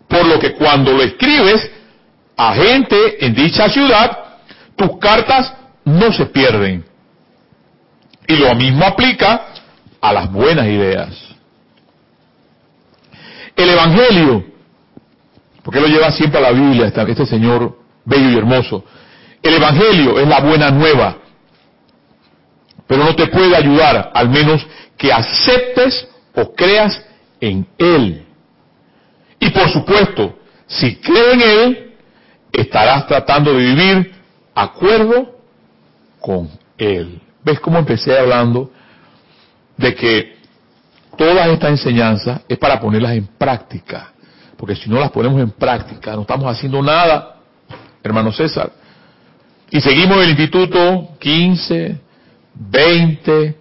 Por 0.07 0.27
lo 0.27 0.37
que 0.37 0.53
cuando 0.53 0.93
lo 0.93 1.01
escribes 1.01 1.71
a 2.37 2.53
gente 2.53 3.25
en 3.25 3.33
dicha 3.33 3.67
ciudad, 3.67 4.15
tus 4.75 4.99
cartas 4.99 5.55
no 5.85 6.13
se 6.13 6.27
pierden. 6.27 6.85
Y 8.27 8.35
lo 8.35 8.53
mismo 8.53 8.85
aplica 8.85 9.47
a 9.99 10.13
las 10.13 10.31
buenas 10.31 10.67
ideas. 10.67 11.09
El 13.55 13.69
Evangelio, 13.71 14.52
porque 15.63 15.79
lo 15.79 15.87
lleva 15.87 16.11
siempre 16.11 16.39
a 16.39 16.43
la 16.43 16.51
Biblia, 16.51 16.87
este, 16.87 17.25
señor 17.25 17.77
bello 18.05 18.29
y 18.29 18.37
hermoso. 18.37 18.83
El 19.41 19.55
Evangelio 19.55 20.19
es 20.19 20.27
la 20.27 20.41
buena 20.41 20.69
nueva, 20.71 21.17
pero 22.85 23.03
no 23.03 23.15
te 23.15 23.27
puede 23.27 23.55
ayudar, 23.55 24.11
al 24.13 24.29
menos 24.29 24.65
que 24.97 25.11
aceptes 25.11 26.07
o 26.35 26.53
creas 26.53 27.01
en 27.39 27.65
Él. 27.77 28.25
Y 29.39 29.49
por 29.49 29.69
supuesto, 29.69 30.37
si 30.67 30.95
crees 30.97 31.33
en 31.33 31.41
Él, 31.41 31.93
estarás 32.51 33.07
tratando 33.07 33.53
de 33.53 33.59
vivir 33.59 34.15
acuerdo 34.53 35.39
con 36.19 36.49
Él. 36.77 37.21
¿Ves 37.43 37.59
cómo 37.59 37.79
empecé 37.79 38.17
hablando 38.17 38.71
de 39.77 39.95
que 39.95 40.37
todas 41.17 41.47
estas 41.47 41.71
enseñanzas 41.71 42.41
es 42.47 42.57
para 42.57 42.79
ponerlas 42.79 43.13
en 43.13 43.27
práctica? 43.27 44.12
Porque 44.63 44.77
si 44.77 44.89
no 44.89 44.97
las 44.97 45.11
ponemos 45.11 45.41
en 45.41 45.51
práctica, 45.51 46.15
no 46.15 46.21
estamos 46.21 46.49
haciendo 46.49 46.81
nada, 46.81 47.35
hermano 48.01 48.31
César. 48.31 48.71
Y 49.69 49.81
seguimos 49.81 50.15
en 50.19 50.23
el 50.23 50.29
instituto 50.29 51.09
15, 51.19 51.99
20, 52.53 53.57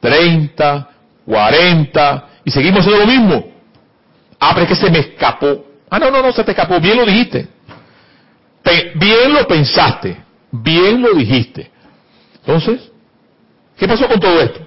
30, 0.00 0.88
40, 1.26 2.28
y 2.46 2.50
seguimos 2.50 2.80
haciendo 2.80 3.04
lo 3.04 3.06
mismo. 3.06 3.44
Ah, 4.40 4.52
pero 4.54 4.62
es 4.62 4.68
que 4.70 4.86
se 4.86 4.90
me 4.90 5.00
escapó. 5.00 5.66
Ah, 5.90 5.98
no, 5.98 6.10
no, 6.10 6.22
no, 6.22 6.32
se 6.32 6.42
te 6.42 6.52
escapó. 6.52 6.80
Bien 6.80 6.96
lo 6.96 7.04
dijiste. 7.04 7.46
Bien 8.94 9.34
lo 9.34 9.46
pensaste. 9.46 10.16
Bien 10.50 11.02
lo 11.02 11.12
dijiste. 11.12 11.70
Entonces, 12.36 12.90
¿qué 13.76 13.86
pasó 13.86 14.08
con 14.08 14.18
todo 14.18 14.40
esto? 14.40 14.66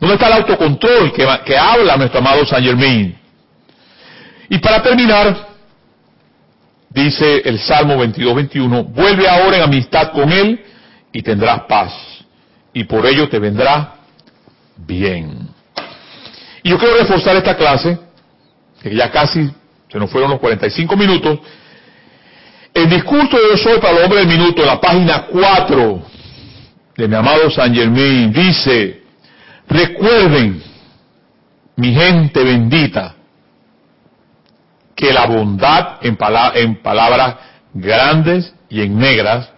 ¿Dónde 0.00 0.14
está 0.14 0.28
el 0.28 0.32
autocontrol 0.32 1.12
que, 1.12 1.28
que 1.44 1.58
habla 1.58 1.98
nuestro 1.98 2.20
amado 2.20 2.46
Saint 2.46 2.66
Germain? 2.66 3.23
Y 4.48 4.58
para 4.58 4.82
terminar, 4.82 5.48
dice 6.90 7.42
el 7.44 7.58
Salmo 7.58 7.98
22, 7.98 8.34
21, 8.34 8.84
vuelve 8.84 9.28
ahora 9.28 9.56
en 9.56 9.62
amistad 9.62 10.12
con 10.12 10.30
Él 10.30 10.64
y 11.12 11.22
tendrás 11.22 11.62
paz. 11.62 11.92
Y 12.72 12.84
por 12.84 13.06
ello 13.06 13.28
te 13.28 13.38
vendrá 13.38 13.94
bien. 14.76 15.48
Y 16.62 16.70
yo 16.70 16.78
quiero 16.78 16.96
reforzar 16.98 17.36
esta 17.36 17.56
clase, 17.56 17.98
que 18.82 18.94
ya 18.94 19.10
casi 19.10 19.50
se 19.90 19.98
nos 19.98 20.10
fueron 20.10 20.30
los 20.30 20.40
45 20.40 20.96
minutos. 20.96 21.38
El 22.72 22.90
discurso 22.90 23.36
de 23.36 23.50
Yo 23.50 23.56
soy 23.56 23.78
para 23.78 23.98
el 23.98 24.04
hombre 24.04 24.20
del 24.20 24.28
minuto, 24.28 24.64
la 24.64 24.80
página 24.80 25.26
4 25.26 26.02
de 26.96 27.08
mi 27.08 27.14
amado 27.14 27.50
San 27.50 27.74
Germain, 27.74 28.32
dice, 28.32 29.02
recuerden, 29.68 30.62
mi 31.76 31.92
gente 31.92 32.42
bendita, 32.42 33.14
que 34.94 35.12
la 35.12 35.26
bondad 35.26 35.98
en, 36.02 36.16
pala- 36.16 36.52
en 36.54 36.80
palabras 36.82 37.36
grandes 37.72 38.54
y 38.68 38.82
en 38.82 38.96
negras, 38.98 39.50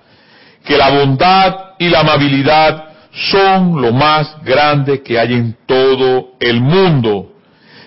que 0.64 0.76
la 0.76 0.91
bondad 0.91 1.74
y 1.78 1.89
la 1.89 2.01
amabilidad 2.01 2.84
son 3.12 3.80
lo 3.80 3.93
más 3.93 4.43
grande 4.43 5.03
que 5.03 5.18
hay 5.18 5.34
en 5.34 5.57
todo 5.66 6.32
el 6.41 6.61
mundo. 6.61 7.32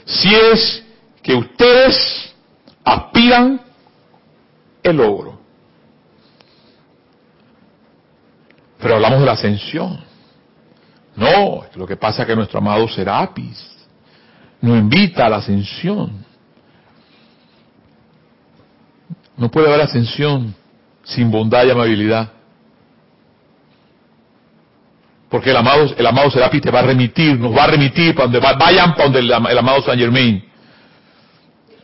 Si 0.06 0.34
es 0.34 0.84
que 1.22 1.36
ustedes 1.36 2.34
aspiran 2.84 3.62
el 4.82 4.97
logro. 4.97 5.39
Pero 8.80 8.95
hablamos 8.95 9.20
de 9.20 9.26
la 9.26 9.34
ascensión. 9.34 10.00
No, 11.16 11.64
lo 11.76 11.86
que 11.86 11.97
pasa 11.97 12.22
es 12.22 12.28
que 12.28 12.36
nuestro 12.36 12.60
amado 12.60 12.88
Serapis 12.88 13.70
nos 14.62 14.78
invita 14.78 15.26
a 15.26 15.30
la 15.30 15.38
ascensión. 15.38 16.26
No 19.40 19.50
puede 19.50 19.68
haber 19.70 19.82
ascensión 19.82 20.54
sin 21.04 21.32
bondad 21.32 21.66
y 21.66 21.72
amabilidad. 21.72 22.30
Porque 25.30 25.52
el 25.52 25.58
amado, 25.58 25.86
el 25.98 26.06
amado 26.06 26.30
Serapis 26.32 26.62
te 26.62 26.72
va 26.72 26.80
a 26.80 26.84
remitir, 26.84 27.40
nos 27.40 27.56
va 27.56 27.64
a 27.66 27.68
remitir 27.68 28.14
para 28.16 28.26
donde 28.26 28.40
va- 28.40 28.54
vayan 28.54 28.92
para 28.94 29.06
donde 29.06 29.20
el, 29.20 29.32
am- 29.34 29.48
el 29.48 29.58
amado 29.58 29.82
San 29.84 29.98
Germain. 29.98 30.44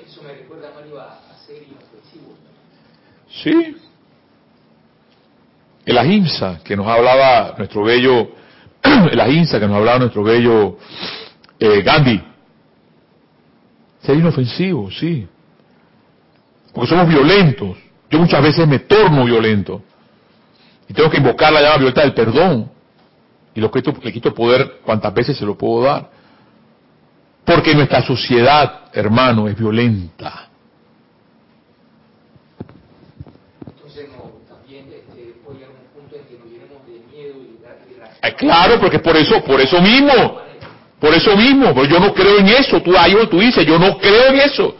Eso 0.05 0.21
me 0.23 0.33
recuerda, 0.33 0.71
Mario, 0.75 0.99
a, 0.99 1.03
a 1.31 1.37
ser 1.45 1.57
inofensivo. 1.63 2.33
Sí. 3.29 3.77
El 5.85 5.97
ahimsa 5.99 6.59
que 6.63 6.75
nos 6.75 6.87
hablaba 6.87 7.53
nuestro 7.57 7.83
bello, 7.83 8.31
el 9.11 9.19
ahimsa 9.19 9.59
que 9.59 9.67
nos 9.67 9.77
hablaba 9.77 9.99
nuestro 9.99 10.23
bello 10.23 10.77
eh, 11.59 11.81
Gandhi. 11.83 12.21
Ser 14.01 14.15
inofensivo, 14.17 14.89
sí. 14.91 15.27
Porque 16.75 16.89
somos 16.89 17.07
violentos. 17.07 17.77
Yo 18.09 18.19
muchas 18.19 18.43
veces 18.43 18.67
me 18.67 18.79
torno 18.79 19.23
violento. 19.23 19.81
Y 20.89 20.93
tengo 20.93 21.09
que 21.09 21.17
invocar 21.17 21.53
la 21.53 21.61
llama 21.61 21.77
violeta 21.77 22.01
del 22.01 22.13
perdón. 22.13 22.69
Y 23.55 23.61
lo 23.61 23.71
que 23.71 23.81
le 24.03 24.11
quito 24.11 24.33
poder 24.33 24.81
cuantas 24.83 25.13
veces 25.13 25.37
se 25.37 25.45
lo 25.45 25.57
puedo 25.57 25.85
dar. 25.85 26.09
Porque 27.45 27.73
nuestra 27.73 28.01
sociedad, 28.01 28.89
hermano, 28.91 29.47
es 29.47 29.57
violenta. 29.57 30.49
Entonces, 33.65 34.09
no, 34.09 34.31
también 34.53 34.87
este, 34.89 35.33
puede 35.45 35.59
llegar 35.59 35.71
un 35.71 36.01
punto 36.01 36.17
en 36.17 36.25
que 36.25 36.37
nos 36.37 36.51
llenemos 36.51 36.85
de 36.85 37.15
miedo 37.15 37.35
y 37.41 38.27
de, 38.27 38.35
claro, 38.35 38.81
porque 38.81 38.99
por 38.99 39.15
eso, 39.15 39.41
por 39.45 39.61
eso 39.61 39.79
mismo, 39.81 40.39
por 40.99 41.13
eso 41.13 41.37
mismo, 41.37 41.73
pero 41.73 41.85
yo 41.85 41.99
no 42.01 42.13
creo 42.13 42.39
en 42.39 42.47
eso. 42.47 42.81
Tú 42.81 42.97
ahí 42.97 43.15
tú 43.31 43.39
dices, 43.39 43.65
yo 43.65 43.79
no 43.79 43.97
creo 43.97 44.33
en 44.33 44.39
eso. 44.41 44.75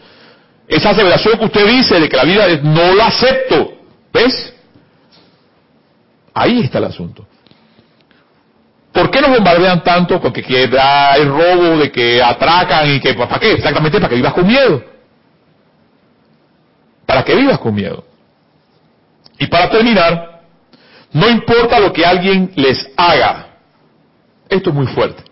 Esa 0.68 0.90
aseveración 0.92 1.38
que 1.38 1.46
usted 1.46 1.68
dice 1.68 2.00
de 2.00 2.10
que 2.10 2.18
la 2.18 2.24
vida 2.24 2.48
no 2.64 2.96
la 2.96 3.08
acepto. 3.08 3.74
¿Ves? 4.12 4.54
Ahí 6.34 6.62
está 6.62 6.80
el 6.80 6.86
asunto. 6.86 7.28
¿Por 8.92 9.12
qué 9.12 9.22
nos 9.22 9.32
bombardean 9.32 9.84
tanto? 9.84 10.20
Porque 10.22 10.42
que 10.42 10.64
el 10.64 11.28
robo, 11.28 11.78
de 11.78 11.92
que 11.92 12.24
atracan 12.24 12.90
y 12.90 13.00
que... 13.00 13.14
¿Para 13.14 13.40
qué? 13.40 13.54
Exactamente 13.54 14.00
para 14.00 14.10
que 14.10 14.16
vivas 14.16 14.34
con 14.34 14.48
miedo. 14.48 14.84
Para 17.06 17.24
que 17.24 17.36
vivas 17.36 17.60
con 17.60 17.76
miedo. 17.76 18.06
Y 19.38 19.48
para 19.48 19.70
terminar, 19.70 20.42
no 21.12 21.30
importa 21.30 21.80
lo 21.80 21.92
que 21.92 22.06
alguien 22.06 22.52
les 22.56 22.90
haga. 22.96 23.48
Esto 24.50 24.70
es 24.70 24.76
muy 24.76 24.88
fuerte. 24.88 25.24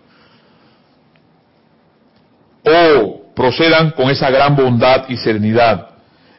O 2.66 3.23
procedan 3.34 3.90
con 3.90 4.10
esa 4.10 4.30
gran 4.30 4.54
bondad 4.56 5.08
y 5.08 5.16
serenidad. 5.16 5.90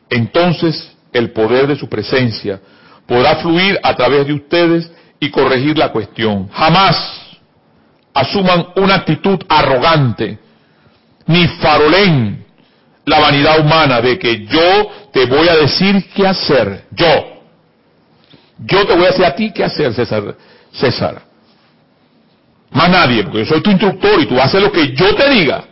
Entonces 0.10 0.96
el 1.14 1.32
poder 1.32 1.68
de 1.68 1.76
su 1.76 1.88
presencia 1.88 2.60
podrá 3.06 3.36
fluir 3.38 3.80
a 3.84 3.96
través 3.96 4.28
de 4.28 4.34
ustedes 4.34 4.92
y 5.20 5.30
corregir 5.30 5.78
la 5.78 5.92
cuestión. 5.92 6.50
Jamás 6.50 7.22
asuman 8.14 8.68
una 8.76 8.96
actitud 8.96 9.40
arrogante, 9.48 10.40
ni 11.28 11.48
farolen 11.48 12.46
la 13.06 13.20
vanidad 13.20 13.60
humana 13.60 14.02
de 14.02 14.18
que 14.18 14.46
yo 14.46 14.92
te 15.12 15.26
voy 15.26 15.48
a 15.48 15.56
decir 15.56 16.10
qué 16.14 16.28
hacer, 16.28 16.86
yo. 16.92 17.36
Yo 18.60 18.86
te 18.86 18.96
voy 18.96 19.06
a 19.06 19.10
decir 19.10 19.26
a 19.26 19.36
ti 19.36 19.52
qué 19.52 19.64
hacer, 19.64 19.94
César. 19.94 20.36
César. 20.72 21.22
Más 22.72 22.90
nadie, 22.90 23.24
porque 23.24 23.40
yo 23.40 23.46
soy 23.46 23.62
tu 23.62 23.70
instructor 23.70 24.20
y 24.22 24.26
tú 24.26 24.40
haces 24.40 24.62
lo 24.62 24.72
que 24.72 24.94
yo 24.94 25.14
te 25.16 25.30
diga. 25.30 25.64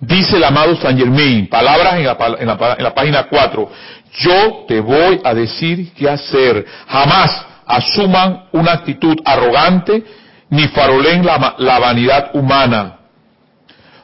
Dice 0.00 0.36
el 0.36 0.44
amado 0.44 0.76
Saint 0.76 0.98
Germain, 0.98 1.48
palabras 1.48 1.94
en 1.94 2.04
la, 2.04 2.16
en 2.38 2.46
la, 2.46 2.76
en 2.78 2.84
la 2.84 2.94
página 2.94 3.24
4, 3.28 3.70
yo 4.12 4.64
te 4.68 4.80
voy 4.80 5.20
a 5.24 5.34
decir 5.34 5.92
qué 5.92 6.08
hacer. 6.08 6.64
Jamás 6.86 7.44
asuman 7.66 8.44
una 8.52 8.72
actitud 8.72 9.16
arrogante 9.24 10.04
ni 10.50 10.68
farolen 10.68 11.26
la, 11.26 11.56
la 11.58 11.78
vanidad 11.78 12.30
humana. 12.34 12.98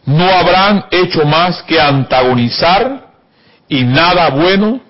No 0.05 0.29
habrán 0.29 0.87
hecho 0.91 1.25
más 1.25 1.63
que 1.63 1.81
antagonizar 1.81 3.09
y 3.69 3.85
nada 3.85 4.31
bueno 4.31 4.81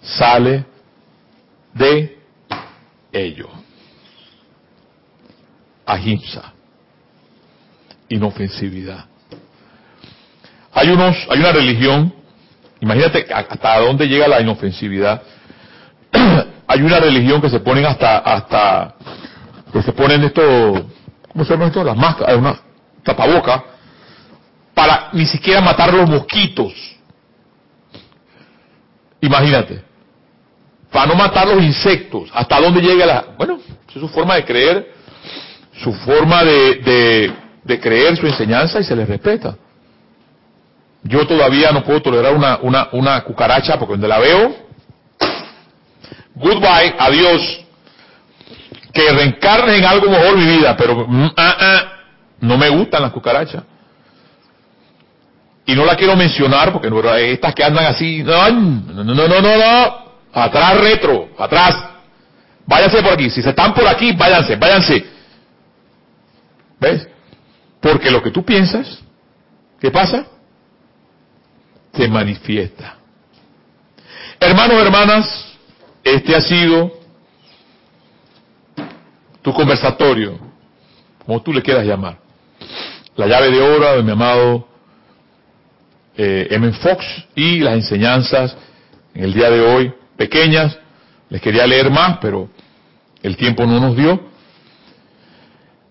sale 0.00 0.64
de 1.74 2.18
ello. 3.12 3.48
Ahimsa. 5.86 6.52
Inofensividad. 8.08 9.04
Hay 10.78 10.90
unos, 10.90 11.16
hay 11.28 11.40
una 11.40 11.50
religión, 11.50 12.14
imagínate 12.78 13.26
hasta 13.34 13.80
dónde 13.80 14.06
llega 14.06 14.28
la 14.28 14.40
inofensividad. 14.40 15.20
hay 16.68 16.82
una 16.82 17.00
religión 17.00 17.40
que 17.40 17.50
se 17.50 17.58
ponen 17.58 17.84
hasta, 17.84 18.18
hasta, 18.18 18.94
que 19.72 19.82
se 19.82 19.92
ponen 19.92 20.22
esto, 20.22 20.86
¿cómo 21.32 21.44
se 21.44 21.52
llama 21.52 21.66
esto? 21.66 21.82
Las 21.82 21.96
máscaras, 21.96 22.36
una 22.36 22.60
tapaboca, 23.02 23.64
para 24.72 25.08
ni 25.14 25.26
siquiera 25.26 25.60
matar 25.60 25.92
los 25.92 26.08
mosquitos. 26.08 26.72
Imagínate. 29.20 29.82
Para 30.92 31.06
no 31.06 31.16
matar 31.16 31.48
los 31.48 31.60
insectos. 31.60 32.30
¿Hasta 32.32 32.60
dónde 32.60 32.80
llega 32.80 33.04
la...? 33.04 33.24
Bueno, 33.36 33.58
es 33.88 34.00
su 34.00 34.08
forma 34.08 34.36
de 34.36 34.44
creer, 34.44 34.92
su 35.72 35.92
forma 35.92 36.44
de, 36.44 36.74
de, 36.76 37.32
de 37.64 37.80
creer, 37.80 38.16
su 38.16 38.28
enseñanza 38.28 38.78
y 38.78 38.84
se 38.84 38.94
les 38.94 39.08
respeta. 39.08 39.56
Yo 41.02 41.26
todavía 41.26 41.70
no 41.72 41.84
puedo 41.84 42.02
tolerar 42.02 42.34
una, 42.34 42.88
una, 42.92 43.22
cucaracha 43.22 43.78
porque 43.78 43.92
donde 43.92 44.08
la 44.08 44.18
veo, 44.18 44.56
goodbye, 46.34 46.94
adiós. 46.98 47.64
Que 48.92 49.12
reencarne 49.12 49.76
en 49.76 49.84
algo 49.84 50.10
mejor 50.10 50.36
mi 50.36 50.44
vida, 50.44 50.76
pero 50.76 51.06
mm, 51.06 51.30
ah, 51.36 51.56
ah, 51.60 51.92
no 52.40 52.58
me 52.58 52.68
gustan 52.68 53.02
las 53.02 53.12
cucarachas. 53.12 53.62
Y 55.66 55.74
no 55.74 55.84
la 55.84 55.94
quiero 55.94 56.16
mencionar 56.16 56.72
porque 56.72 56.88
estas 57.32 57.54
que 57.54 57.62
andan 57.62 57.86
así, 57.86 58.22
no, 58.22 58.50
no, 58.50 59.04
no, 59.04 59.14
no, 59.14 59.28
no, 59.28 59.40
no, 59.40 59.98
atrás 60.32 60.80
retro, 60.80 61.28
atrás. 61.38 61.76
Váyanse 62.66 63.02
por 63.02 63.12
aquí, 63.12 63.30
si 63.30 63.42
se 63.42 63.50
están 63.50 63.72
por 63.72 63.86
aquí, 63.86 64.12
váyanse, 64.12 64.56
váyanse. 64.56 65.06
¿Ves? 66.80 67.08
Porque 67.80 68.10
lo 68.10 68.22
que 68.22 68.30
tú 68.30 68.44
piensas, 68.44 69.00
¿qué 69.80 69.90
pasa? 69.90 70.26
Se 71.98 72.06
manifiesta. 72.06 72.94
Hermanos, 74.38 74.80
hermanas, 74.80 75.56
este 76.04 76.36
ha 76.36 76.40
sido 76.40 76.92
tu 79.42 79.52
conversatorio, 79.52 80.38
como 81.26 81.42
tú 81.42 81.52
le 81.52 81.60
quieras 81.60 81.84
llamar. 81.84 82.18
La 83.16 83.26
llave 83.26 83.50
de 83.50 83.60
oro 83.60 83.96
de 83.96 84.04
mi 84.04 84.12
amado 84.12 84.68
eh, 86.16 86.46
M. 86.52 86.72
Fox 86.74 87.04
y 87.34 87.58
las 87.58 87.74
enseñanzas 87.74 88.56
en 89.12 89.24
el 89.24 89.34
día 89.34 89.50
de 89.50 89.60
hoy, 89.60 89.92
pequeñas, 90.16 90.78
les 91.28 91.42
quería 91.42 91.66
leer 91.66 91.90
más, 91.90 92.18
pero 92.20 92.48
el 93.24 93.36
tiempo 93.36 93.66
no 93.66 93.80
nos 93.80 93.96
dio, 93.96 94.20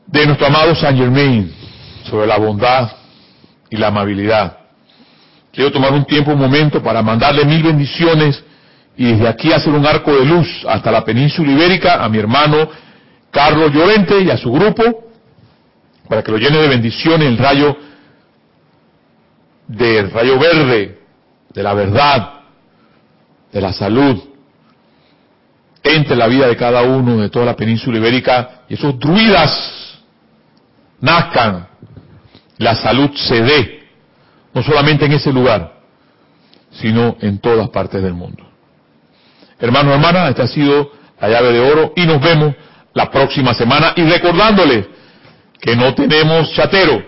de 0.06 0.26
nuestro 0.26 0.48
amado 0.48 0.74
Saint 0.74 0.98
Germain 0.98 1.54
sobre 2.10 2.28
la 2.28 2.38
bondad 2.38 2.94
y 3.70 3.76
la 3.76 3.88
amabilidad. 3.88 4.57
Quiero 5.52 5.72
tomar 5.72 5.94
un 5.94 6.06
tiempo, 6.06 6.32
un 6.32 6.40
momento 6.40 6.82
para 6.84 7.02
mandarle 7.02 7.46
mil 7.46 7.64
bendiciones 7.64 8.44
y 8.96 9.06
desde 9.06 9.28
aquí 9.28 9.52
hacer 9.52 9.74
un 9.74 9.86
arco 9.86 10.14
de 10.14 10.26
luz 10.26 10.48
hasta 10.68 10.92
la 10.92 11.04
península 11.04 11.52
ibérica 11.52 12.04
a 12.04 12.10
mi 12.10 12.18
hermano 12.18 12.70
Carlos 13.32 13.72
Llorente 13.72 14.22
y 14.22 14.30
a 14.30 14.38
su 14.38 14.52
grupo 14.52 15.12
para 16.08 16.24
que 16.24 16.32
lo 16.32 16.38
llene 16.38 16.58
de 16.58 16.68
bendiciones 16.68 17.28
el 17.28 17.38
rayo 17.38 17.76
del 19.68 20.10
rayo 20.12 20.40
verde, 20.40 21.00
de 21.54 21.64
la 21.64 21.74
verdad, 21.74 22.34
de 23.52 23.62
la 23.62 23.74
salud, 23.74 24.18
entre 25.84 26.16
la 26.16 26.28
vida 26.28 26.48
de 26.48 26.56
cada 26.56 26.82
uno 26.84 27.18
de 27.18 27.30
toda 27.30 27.46
la 27.46 27.56
península 27.56 27.98
ibérica 27.98 28.62
y 28.70 28.76
esos 28.76 28.98
druidas 28.98 30.00
nazcan, 31.00 31.68
la 32.58 32.76
salud 32.76 33.12
se 33.16 33.42
dé, 33.42 33.77
no 34.58 34.64
solamente 34.64 35.06
en 35.06 35.14
ese 35.14 35.32
lugar, 35.32 35.72
sino 36.72 37.16
en 37.22 37.38
todas 37.38 37.70
partes 37.70 38.02
del 38.02 38.16
mundo. 38.16 38.44
Hermanos, 39.60 39.94
hermanas, 39.94 40.32
esta 40.32 40.44
ha 40.44 40.48
sido 40.48 40.94
la 41.22 41.30
llave 41.30 41.54
de 41.54 41.60
oro 41.60 41.94
y 41.96 42.08
nos 42.08 42.20
vemos 42.20 42.56
la 42.96 43.12
próxima 43.12 43.54
semana. 43.54 43.94
Y 43.96 44.02
recordándoles 44.02 44.88
que 45.62 45.76
no 45.76 45.94
tenemos 45.94 46.52
chatero 46.54 47.04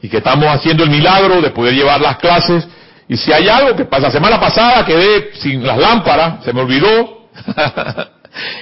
y 0.00 0.08
que 0.08 0.18
estamos 0.18 0.46
haciendo 0.46 0.84
el 0.84 0.90
milagro 0.90 1.40
de 1.40 1.50
poder 1.50 1.74
llevar 1.74 2.00
las 2.00 2.18
clases. 2.18 2.64
Y 3.08 3.16
si 3.16 3.32
hay 3.32 3.48
algo 3.48 3.74
que 3.74 3.84
pasa, 3.84 4.02
la 4.02 4.12
semana 4.12 4.38
pasada 4.38 4.86
quedé 4.86 5.32
sin 5.34 5.66
las 5.66 5.76
lámparas, 5.76 6.44
se 6.44 6.52
me 6.52 6.60
olvidó. 6.60 7.26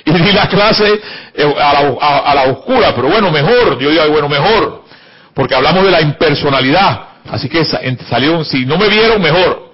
Y 0.05 0.11
di 0.11 0.33
la 0.33 0.49
clase 0.49 1.01
eh, 1.33 1.55
a 1.57 1.73
la, 1.73 1.97
a, 2.01 2.19
a 2.19 2.35
la, 2.35 2.43
oscura, 2.51 2.93
pero 2.93 3.07
bueno, 3.07 3.31
mejor, 3.31 3.79
yo 3.79 3.89
digo, 3.89 4.09
bueno, 4.09 4.29
mejor, 4.29 4.83
porque 5.33 5.55
hablamos 5.55 5.85
de 5.85 5.93
la 5.93 6.01
impersonalidad, 6.01 7.10
así 7.31 7.49
que 7.49 7.65
salió, 7.65 8.45
si 8.45 8.67
no 8.67 8.77
me 8.79 8.89
vieron, 8.89 9.21
mejor, 9.21 9.73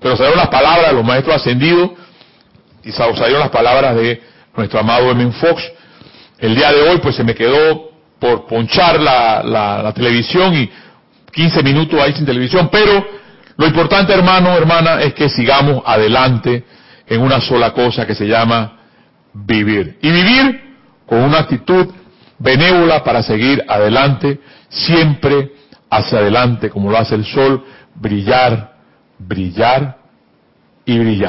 pero 0.00 0.16
salieron 0.16 0.38
las 0.38 0.48
palabras 0.48 0.88
de 0.88 0.94
los 0.94 1.04
maestros 1.04 1.36
ascendidos 1.36 1.90
y 2.84 2.92
salieron 2.92 3.40
las 3.40 3.50
palabras 3.50 3.96
de 3.96 4.22
nuestro 4.56 4.80
amado 4.80 5.10
M. 5.10 5.30
Fox. 5.32 5.62
El 6.38 6.54
día 6.54 6.72
de 6.72 6.82
hoy 6.88 6.98
pues 6.98 7.16
se 7.16 7.24
me 7.24 7.34
quedó 7.34 7.90
por 8.18 8.46
ponchar 8.46 9.00
la, 9.00 9.42
la, 9.42 9.82
la 9.82 9.92
televisión 9.92 10.54
y 10.54 10.70
15 11.32 11.62
minutos 11.62 12.00
ahí 12.00 12.12
sin 12.12 12.26
televisión, 12.26 12.68
pero 12.70 13.06
lo 13.56 13.66
importante 13.66 14.12
hermano, 14.12 14.54
hermana, 14.56 15.02
es 15.02 15.14
que 15.14 15.28
sigamos 15.28 15.82
adelante 15.84 16.64
en 17.06 17.20
una 17.20 17.40
sola 17.40 17.72
cosa 17.72 18.06
que 18.06 18.14
se 18.14 18.26
llama 18.26 18.78
vivir. 19.34 19.98
Y 20.00 20.10
vivir 20.10 20.60
con 21.06 21.20
una 21.20 21.40
actitud 21.40 21.88
benévola 22.38 23.04
para 23.04 23.22
seguir 23.22 23.62
adelante, 23.68 24.40
siempre 24.68 25.52
hacia 25.90 26.18
adelante, 26.18 26.70
como 26.70 26.90
lo 26.90 26.98
hace 26.98 27.16
el 27.16 27.24
sol, 27.24 27.64
brillar, 27.96 28.76
brillar 29.18 29.98
y 30.84 30.98
brillar. 30.98 31.28